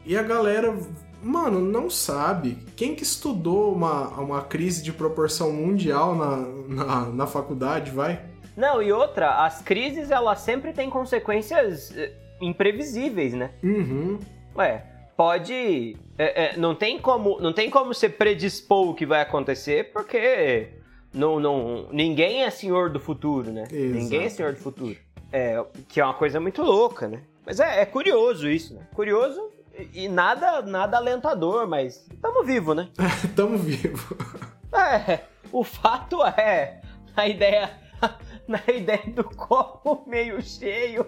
E 0.05 0.17
a 0.17 0.21
galera 0.21 0.77
mano, 1.25 1.59
não 1.59 1.89
sabe. 1.89 2.59
Quem 2.75 2.93
que 2.93 3.03
estudou 3.03 3.73
uma, 3.73 4.09
uma 4.09 4.41
crise 4.43 4.83
de 4.83 4.93
proporção 4.93 5.51
mundial 5.51 6.15
na, 6.15 6.37
na, 6.67 7.05
na 7.05 7.27
faculdade, 7.27 7.89
vai? 7.89 8.21
Não, 8.55 8.81
e 8.81 8.91
outra, 8.91 9.43
as 9.43 9.61
crises, 9.61 10.11
elas 10.11 10.39
sempre 10.41 10.71
têm 10.71 10.89
consequências 10.89 11.95
eh, 11.97 12.13
imprevisíveis, 12.39 13.33
né? 13.33 13.51
Uhum. 13.63 14.19
Ué, 14.55 14.85
pode... 15.17 15.97
É, 16.17 16.45
é, 16.45 16.57
não, 16.57 16.73
tem 16.75 16.99
como, 16.99 17.39
não 17.41 17.51
tem 17.51 17.69
como 17.69 17.93
você 17.93 18.07
predispor 18.07 18.89
o 18.89 18.93
que 18.93 19.05
vai 19.05 19.21
acontecer, 19.21 19.91
porque 19.91 20.69
não, 21.15 21.39
não, 21.39 21.87
ninguém 21.91 22.43
é 22.43 22.49
senhor 22.49 22.89
do 22.89 22.99
futuro, 22.99 23.51
né? 23.51 23.63
Exato. 23.71 23.95
Ninguém 23.95 24.23
é 24.23 24.29
senhor 24.29 24.53
do 24.53 24.59
futuro. 24.59 24.97
É, 25.31 25.63
que 25.87 25.99
é 25.99 26.03
uma 26.03 26.13
coisa 26.13 26.39
muito 26.39 26.61
louca, 26.61 27.07
né? 27.07 27.21
Mas 27.45 27.59
é, 27.59 27.81
é 27.81 27.85
curioso 27.85 28.49
isso, 28.49 28.73
né? 28.73 28.81
Curioso 28.93 29.49
e 29.93 30.07
nada, 30.07 30.61
nada 30.61 30.97
alentador, 30.97 31.67
mas 31.67 32.05
tamo 32.21 32.43
vivo, 32.43 32.73
né? 32.73 32.89
tamo 33.35 33.57
vivo. 33.57 34.15
É, 34.75 35.21
o 35.53 35.63
fato 35.63 36.21
é, 36.21 36.81
a 37.15 37.29
ideia, 37.29 37.71
na 38.45 38.61
ideia 38.67 39.03
do 39.07 39.23
copo 39.23 40.03
meio 40.05 40.41
cheio, 40.41 41.07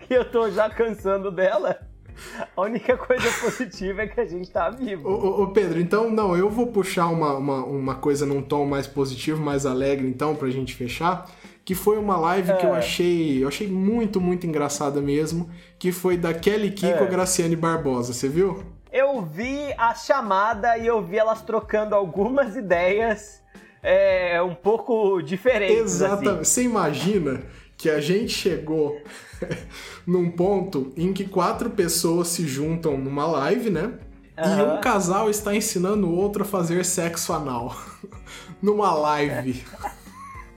que 0.00 0.14
eu 0.14 0.30
tô 0.30 0.50
já 0.50 0.70
cansando 0.70 1.30
dela, 1.30 1.78
a 2.56 2.60
única 2.60 2.96
coisa 2.96 3.30
positiva 3.40 4.02
é 4.02 4.06
que 4.06 4.20
a 4.20 4.24
gente 4.24 4.50
tá 4.50 4.70
vivo. 4.70 5.08
Ô, 5.08 5.42
ô, 5.42 5.46
Pedro, 5.48 5.80
então, 5.80 6.10
não, 6.10 6.36
eu 6.36 6.48
vou 6.50 6.68
puxar 6.68 7.08
uma, 7.08 7.34
uma, 7.34 7.64
uma 7.64 7.94
coisa 7.94 8.26
num 8.26 8.42
tom 8.42 8.66
mais 8.66 8.86
positivo, 8.86 9.42
mais 9.42 9.66
alegre, 9.66 10.06
então, 10.06 10.34
pra 10.34 10.50
gente 10.50 10.74
fechar 10.74 11.28
que 11.64 11.74
foi 11.74 11.98
uma 11.98 12.16
live 12.16 12.50
é. 12.50 12.56
que 12.56 12.66
eu 12.66 12.74
é. 12.74 12.78
achei, 12.78 13.42
eu 13.42 13.48
achei 13.48 13.68
muito, 13.68 14.20
muito 14.20 14.46
engraçada 14.46 15.00
mesmo, 15.00 15.48
que 15.78 15.92
foi 15.92 16.16
da 16.16 16.34
Kelly 16.34 16.72
Kiko 16.72 17.04
é. 17.04 17.06
Graciane 17.06 17.56
Barbosa, 17.56 18.12
você 18.12 18.28
viu? 18.28 18.64
Eu 18.92 19.22
vi 19.22 19.72
a 19.78 19.94
chamada 19.94 20.76
e 20.76 20.86
eu 20.86 21.02
vi 21.02 21.18
elas 21.18 21.40
trocando 21.42 21.94
algumas 21.94 22.56
ideias 22.56 23.42
é, 23.82 24.40
um 24.42 24.54
pouco 24.54 25.22
diferentes. 25.22 25.94
Exatamente. 25.94 26.28
Assim. 26.28 26.44
Você 26.44 26.62
imagina 26.64 27.42
que 27.76 27.88
a 27.88 28.00
gente 28.00 28.32
chegou 28.32 29.00
num 30.06 30.30
ponto 30.30 30.92
em 30.96 31.12
que 31.12 31.26
quatro 31.26 31.70
pessoas 31.70 32.28
se 32.28 32.46
juntam 32.46 32.96
numa 32.96 33.26
live, 33.26 33.70
né? 33.70 33.92
Uhum. 34.38 34.58
E 34.58 34.62
um 34.62 34.80
casal 34.80 35.28
está 35.28 35.54
ensinando 35.54 36.06
o 36.08 36.14
outro 36.14 36.42
a 36.42 36.46
fazer 36.46 36.84
sexo 36.84 37.32
anal. 37.32 37.76
numa 38.62 38.94
live. 38.94 39.64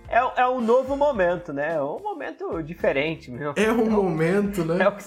é, 0.08 0.42
é 0.42 0.48
um 0.48 0.62
novo 0.62 0.96
momento, 0.96 1.52
né? 1.52 1.76
É 1.76 1.82
um 1.82 2.00
momento 2.00 2.62
diferente, 2.62 3.32
meu. 3.32 3.54
É 3.56 3.72
um 3.72 3.88
é 3.88 3.90
momento, 3.90 4.64
né? 4.64 4.84
É 4.84 4.88
o 4.88 4.92
que, 4.96 5.04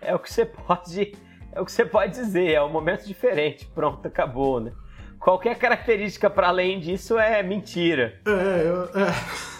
é 0.00 0.14
o 0.14 0.18
que 0.18 0.32
você 0.32 0.46
pode. 0.46 1.12
É 1.52 1.60
o 1.60 1.64
que 1.64 1.72
você 1.72 1.84
pode 1.84 2.12
dizer, 2.12 2.52
é 2.52 2.62
um 2.62 2.70
momento 2.70 3.04
diferente. 3.04 3.66
Pronto, 3.74 4.06
acabou, 4.06 4.60
né? 4.60 4.72
Qualquer 5.18 5.58
característica 5.58 6.30
para 6.30 6.48
além 6.48 6.78
disso 6.78 7.18
é 7.18 7.42
mentira. 7.42 8.20
É, 8.24 8.62
eu, 8.64 8.84
é. 8.84 9.57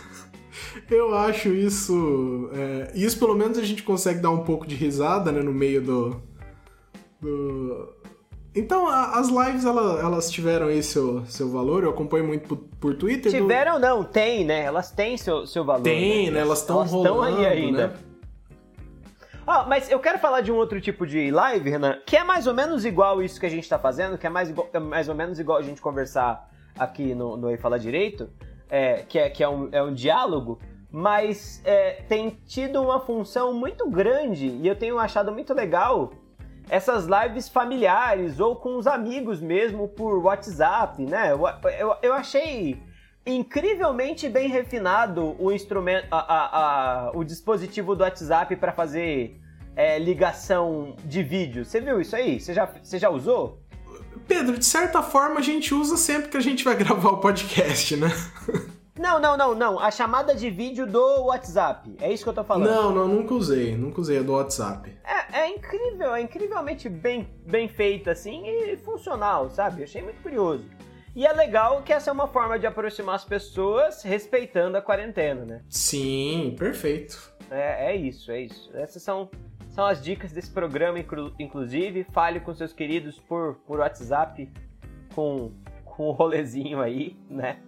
Eu 0.90 1.14
acho 1.14 1.48
isso. 1.48 2.50
É, 2.52 2.92
isso 2.94 3.18
pelo 3.18 3.34
menos 3.34 3.58
a 3.58 3.64
gente 3.64 3.82
consegue 3.82 4.20
dar 4.20 4.30
um 4.30 4.44
pouco 4.44 4.66
de 4.66 4.74
risada, 4.74 5.30
né, 5.32 5.42
no 5.42 5.52
meio 5.52 5.82
do. 5.82 6.22
do... 7.20 7.94
Então, 8.54 8.88
a, 8.88 9.18
as 9.18 9.28
lives 9.28 9.64
elas, 9.64 10.00
elas 10.00 10.30
tiveram 10.30 10.66
aí 10.66 10.82
seu, 10.82 11.24
seu 11.26 11.48
valor, 11.50 11.84
eu 11.84 11.90
acompanho 11.90 12.26
muito 12.26 12.48
por, 12.48 12.56
por 12.80 12.94
Twitter. 12.94 13.30
Tiveram, 13.30 13.74
do... 13.74 13.80
não, 13.80 14.04
tem, 14.04 14.44
né? 14.44 14.64
Elas 14.64 14.90
têm 14.90 15.16
seu, 15.16 15.46
seu 15.46 15.64
valor. 15.64 15.82
Tem, 15.82 16.26
né? 16.26 16.32
né? 16.32 16.40
Elas 16.40 16.60
estão 16.60 16.84
rolando. 16.84 17.24
Estão 17.24 17.38
aí 17.38 17.46
ainda. 17.46 17.88
Né? 17.88 17.94
Ah, 19.50 19.64
mas 19.66 19.90
eu 19.90 19.98
quero 19.98 20.18
falar 20.18 20.42
de 20.42 20.52
um 20.52 20.56
outro 20.56 20.78
tipo 20.78 21.06
de 21.06 21.30
live, 21.30 21.70
Renan, 21.70 21.98
que 22.04 22.14
é 22.18 22.22
mais 22.22 22.46
ou 22.46 22.52
menos 22.52 22.84
igual 22.84 23.22
isso 23.22 23.40
que 23.40 23.46
a 23.46 23.48
gente 23.48 23.66
tá 23.66 23.78
fazendo, 23.78 24.18
que 24.18 24.26
é 24.26 24.30
mais, 24.30 24.50
igual, 24.50 24.68
é 24.74 24.78
mais 24.78 25.08
ou 25.08 25.14
menos 25.14 25.40
igual 25.40 25.56
a 25.56 25.62
gente 25.62 25.80
conversar 25.80 26.50
aqui 26.78 27.14
no, 27.14 27.34
no 27.34 27.50
Ei 27.50 27.56
Fala 27.56 27.78
Direito, 27.78 28.28
é, 28.68 29.04
que, 29.08 29.18
é, 29.18 29.30
que 29.30 29.42
é, 29.42 29.48
um, 29.48 29.70
é 29.72 29.82
um 29.82 29.94
diálogo, 29.94 30.58
mas 30.90 31.60
é, 31.64 32.02
tem 32.08 32.38
tido 32.46 32.82
uma 32.82 33.00
função 33.00 33.52
muito 33.52 33.88
grande 33.88 34.46
e 34.46 34.66
eu 34.66 34.76
tenho 34.76 34.98
achado 34.98 35.30
muito 35.30 35.52
legal 35.52 36.12
essas 36.70 37.06
lives 37.06 37.48
familiares 37.48 38.40
ou 38.40 38.56
com 38.56 38.76
os 38.76 38.86
amigos 38.86 39.40
mesmo 39.40 39.88
por 39.88 40.18
WhatsApp, 40.18 41.02
né? 41.02 41.32
Eu, 41.32 41.40
eu, 41.78 41.96
eu 42.02 42.12
achei 42.12 42.80
incrivelmente 43.24 44.28
bem 44.28 44.48
refinado 44.48 45.36
o 45.38 45.52
instrumento, 45.52 46.06
a, 46.10 46.18
a, 46.18 47.08
a, 47.08 47.10
o 47.12 47.24
dispositivo 47.24 47.94
do 47.94 48.02
WhatsApp 48.02 48.56
para 48.56 48.72
fazer 48.72 49.38
é, 49.76 49.98
ligação 49.98 50.96
de 51.04 51.22
vídeo. 51.22 51.64
Você 51.64 51.80
viu 51.80 52.00
isso 52.00 52.16
aí? 52.16 52.40
Você 52.40 52.54
já, 52.54 52.66
você 52.66 52.98
já 52.98 53.10
usou? 53.10 53.62
Pedro, 54.26 54.58
de 54.58 54.64
certa 54.64 55.02
forma 55.02 55.38
a 55.38 55.42
gente 55.42 55.74
usa 55.74 55.96
sempre 55.96 56.28
que 56.28 56.36
a 56.36 56.40
gente 56.40 56.64
vai 56.64 56.76
gravar 56.76 57.10
o 57.10 57.18
podcast, 57.18 57.96
né? 57.96 58.08
Não, 58.98 59.20
não, 59.20 59.36
não, 59.36 59.54
não. 59.54 59.78
A 59.78 59.90
chamada 59.90 60.34
de 60.34 60.50
vídeo 60.50 60.86
do 60.86 61.26
WhatsApp. 61.26 61.96
É 62.00 62.12
isso 62.12 62.24
que 62.24 62.30
eu 62.30 62.34
tô 62.34 62.44
falando. 62.44 62.68
Não, 62.68 62.92
não, 62.92 63.08
nunca 63.08 63.32
usei. 63.32 63.76
Nunca 63.76 64.00
usei 64.00 64.18
a 64.18 64.22
do 64.22 64.32
WhatsApp. 64.32 64.98
É, 65.04 65.40
é 65.40 65.48
incrível, 65.48 66.14
é 66.14 66.20
incrivelmente 66.20 66.88
bem, 66.88 67.28
bem 67.46 67.68
feita 67.68 68.10
assim 68.10 68.46
e 68.46 68.76
funcional, 68.78 69.48
sabe? 69.50 69.80
Eu 69.80 69.84
achei 69.84 70.02
muito 70.02 70.20
curioso. 70.20 70.64
E 71.14 71.26
é 71.26 71.32
legal 71.32 71.82
que 71.82 71.92
essa 71.92 72.10
é 72.10 72.12
uma 72.12 72.28
forma 72.28 72.58
de 72.58 72.66
aproximar 72.66 73.14
as 73.14 73.24
pessoas 73.24 74.02
respeitando 74.02 74.76
a 74.76 74.82
quarentena, 74.82 75.44
né? 75.44 75.62
Sim, 75.68 76.54
perfeito. 76.58 77.32
É, 77.50 77.92
é 77.92 77.96
isso, 77.96 78.30
é 78.30 78.42
isso. 78.42 78.70
Essas 78.74 79.02
são, 79.02 79.30
são 79.70 79.86
as 79.86 80.02
dicas 80.02 80.32
desse 80.32 80.50
programa, 80.50 80.98
inclusive. 81.38 82.04
Fale 82.12 82.40
com 82.40 82.52
seus 82.54 82.72
queridos 82.72 83.18
por, 83.18 83.54
por 83.66 83.78
WhatsApp 83.78 84.50
com, 85.14 85.52
com 85.84 86.04
o 86.04 86.12
rolezinho 86.12 86.80
aí, 86.80 87.16
né? 87.28 87.58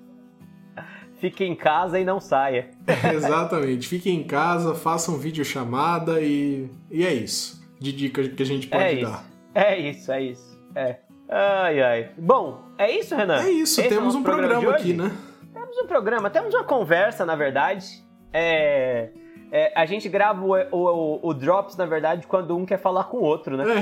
Fique 1.20 1.44
em 1.44 1.54
casa 1.54 2.00
e 2.00 2.04
não 2.04 2.18
saia. 2.18 2.70
Exatamente. 3.12 3.87
Fique 3.87 4.11
em 4.11 4.22
casa, 4.22 4.74
faça 4.74 5.12
um 5.12 5.18
vídeo 5.18 5.44
chamada 5.44 6.18
e, 6.20 6.70
e 6.90 7.04
é 7.04 7.12
isso. 7.12 7.61
De 7.78 7.92
dica 7.92 8.26
que 8.26 8.42
a 8.42 8.46
gente 8.46 8.66
pode 8.66 8.83
é 8.83 9.02
dar. 9.02 9.24
É 9.54 9.78
isso, 9.78 10.11
é 10.11 10.22
isso. 10.22 10.59
É. 10.74 10.96
Ai, 11.28 11.83
ai. 11.83 12.09
Bom, 12.16 12.62
é 12.78 12.90
isso, 12.90 13.14
Renan? 13.14 13.42
É 13.42 13.50
isso, 13.50 13.80
Esse 13.80 13.90
temos 13.90 14.14
é 14.14 14.18
um 14.18 14.22
programa, 14.22 14.54
programa 14.54 14.76
aqui, 14.76 14.94
né? 14.94 15.12
Temos 15.52 15.76
um 15.76 15.87
programa, 15.87 16.30
temos 16.30 16.54
uma 16.54 16.64
conversa, 16.64 17.26
na 17.26 17.37
verdade. 17.37 18.02
É. 18.33 19.11
É, 19.52 19.72
a 19.74 19.85
gente 19.85 20.09
grava 20.09 20.42
o, 20.42 20.54
o, 20.70 21.28
o, 21.28 21.35
Drops, 21.35 21.76
na 21.76 21.85
verdade, 21.85 22.26
quando 22.26 22.56
um 22.56 22.64
quer 22.64 22.78
falar 22.78 23.04
com 23.04 23.18
o 23.18 23.22
outro, 23.22 23.56
né? 23.56 23.64
É. 23.68 23.80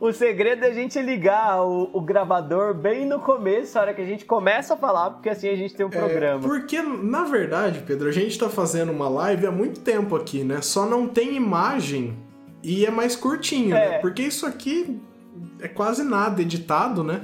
o 0.00 0.12
segredo 0.12 0.64
é 0.64 0.68
a 0.68 0.72
gente 0.72 1.00
ligar 1.02 1.62
o, 1.62 1.90
o, 1.92 2.00
gravador 2.00 2.72
bem 2.72 3.04
no 3.04 3.20
começo, 3.20 3.78
a 3.78 3.82
hora 3.82 3.94
que 3.94 4.00
a 4.00 4.06
gente 4.06 4.24
começa 4.24 4.72
a 4.72 4.76
falar, 4.76 5.10
porque 5.10 5.28
assim 5.28 5.50
a 5.50 5.54
gente 5.54 5.74
tem 5.74 5.84
um 5.84 5.90
é, 5.90 5.92
programa. 5.92 6.38
É, 6.38 6.48
porque, 6.48 6.80
na 6.80 7.24
verdade, 7.24 7.82
Pedro, 7.86 8.08
a 8.08 8.12
gente 8.12 8.38
tá 8.38 8.48
fazendo 8.48 8.90
uma 8.90 9.10
live 9.10 9.46
há 9.46 9.52
muito 9.52 9.80
tempo 9.80 10.16
aqui, 10.16 10.42
né? 10.42 10.62
Só 10.62 10.86
não 10.86 11.06
tem 11.06 11.36
imagem 11.36 12.16
e 12.62 12.86
é 12.86 12.90
mais 12.90 13.14
curtinho, 13.14 13.74
né? 13.74 13.84
é. 13.84 13.90
né? 13.90 13.98
Porque 13.98 14.22
isso 14.22 14.46
aqui 14.46 14.98
é 15.60 15.68
quase 15.68 16.02
nada 16.02 16.40
editado, 16.40 17.04
né? 17.04 17.20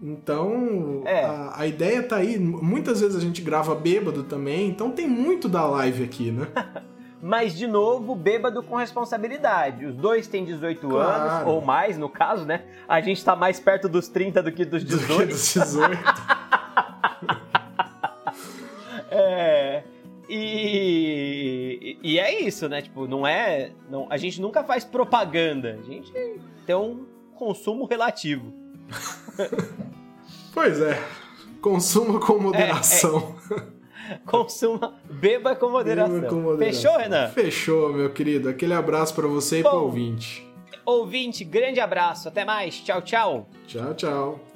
Então, 0.00 1.02
é. 1.04 1.24
a, 1.24 1.54
a, 1.56 1.66
ideia 1.66 2.00
tá 2.02 2.16
aí. 2.16 2.38
Muitas 2.38 3.00
vezes 3.00 3.16
a 3.16 3.20
gente 3.20 3.42
grava 3.42 3.74
bêbado 3.74 4.22
também, 4.22 4.68
então 4.68 4.92
tem 4.92 5.06
muito 5.06 5.48
da 5.48 5.66
live 5.66 6.04
aqui, 6.04 6.30
né? 6.30 6.46
Mas, 7.22 7.54
de 7.54 7.66
novo, 7.66 8.14
bêbado 8.14 8.62
com 8.62 8.76
responsabilidade. 8.76 9.84
Os 9.84 9.94
dois 9.94 10.26
têm 10.26 10.44
18 10.44 10.88
claro. 10.88 11.30
anos, 11.30 11.48
ou 11.48 11.60
mais, 11.60 11.98
no 11.98 12.08
caso, 12.08 12.46
né? 12.46 12.62
A 12.88 13.00
gente 13.00 13.22
tá 13.22 13.36
mais 13.36 13.60
perto 13.60 13.88
dos 13.88 14.08
30 14.08 14.42
do 14.42 14.50
que 14.50 14.64
dos 14.64 14.82
18. 14.82 15.08
Do 15.08 15.18
que 15.18 15.26
dos 15.26 15.52
18. 15.52 15.98
é. 19.10 19.82
E, 20.28 21.98
e 22.02 22.18
é 22.18 22.42
isso, 22.42 22.68
né? 22.68 22.80
Tipo, 22.80 23.06
não 23.06 23.26
é. 23.26 23.72
Não, 23.90 24.06
a 24.08 24.16
gente 24.16 24.40
nunca 24.40 24.64
faz 24.64 24.84
propaganda. 24.84 25.78
A 25.78 25.82
gente 25.82 26.10
tem 26.64 26.74
um 26.74 27.04
consumo 27.34 27.84
relativo. 27.84 28.50
pois 30.54 30.80
é. 30.80 30.98
Consuma 31.60 32.18
com 32.18 32.38
moderação. 32.38 33.34
É, 33.50 33.54
é. 33.54 33.70
Consuma, 34.26 34.94
beba 35.08 35.54
com 35.54 35.70
moderação. 35.70 36.14
Beba 36.14 36.28
com 36.28 36.40
moderação. 36.40 36.82
Fechou, 36.82 36.98
Renan? 36.98 37.28
Fechou, 37.28 37.92
meu 37.92 38.10
querido. 38.10 38.48
Aquele 38.48 38.74
abraço 38.74 39.14
para 39.14 39.26
você 39.26 39.62
Bom, 39.62 39.68
e 39.68 39.70
pro 39.70 39.82
ouvinte. 39.82 40.46
Ouvinte, 40.84 41.44
grande 41.44 41.80
abraço. 41.80 42.28
Até 42.28 42.44
mais. 42.44 42.80
Tchau, 42.80 43.02
tchau. 43.02 43.48
Tchau, 43.66 43.94
tchau. 43.94 44.49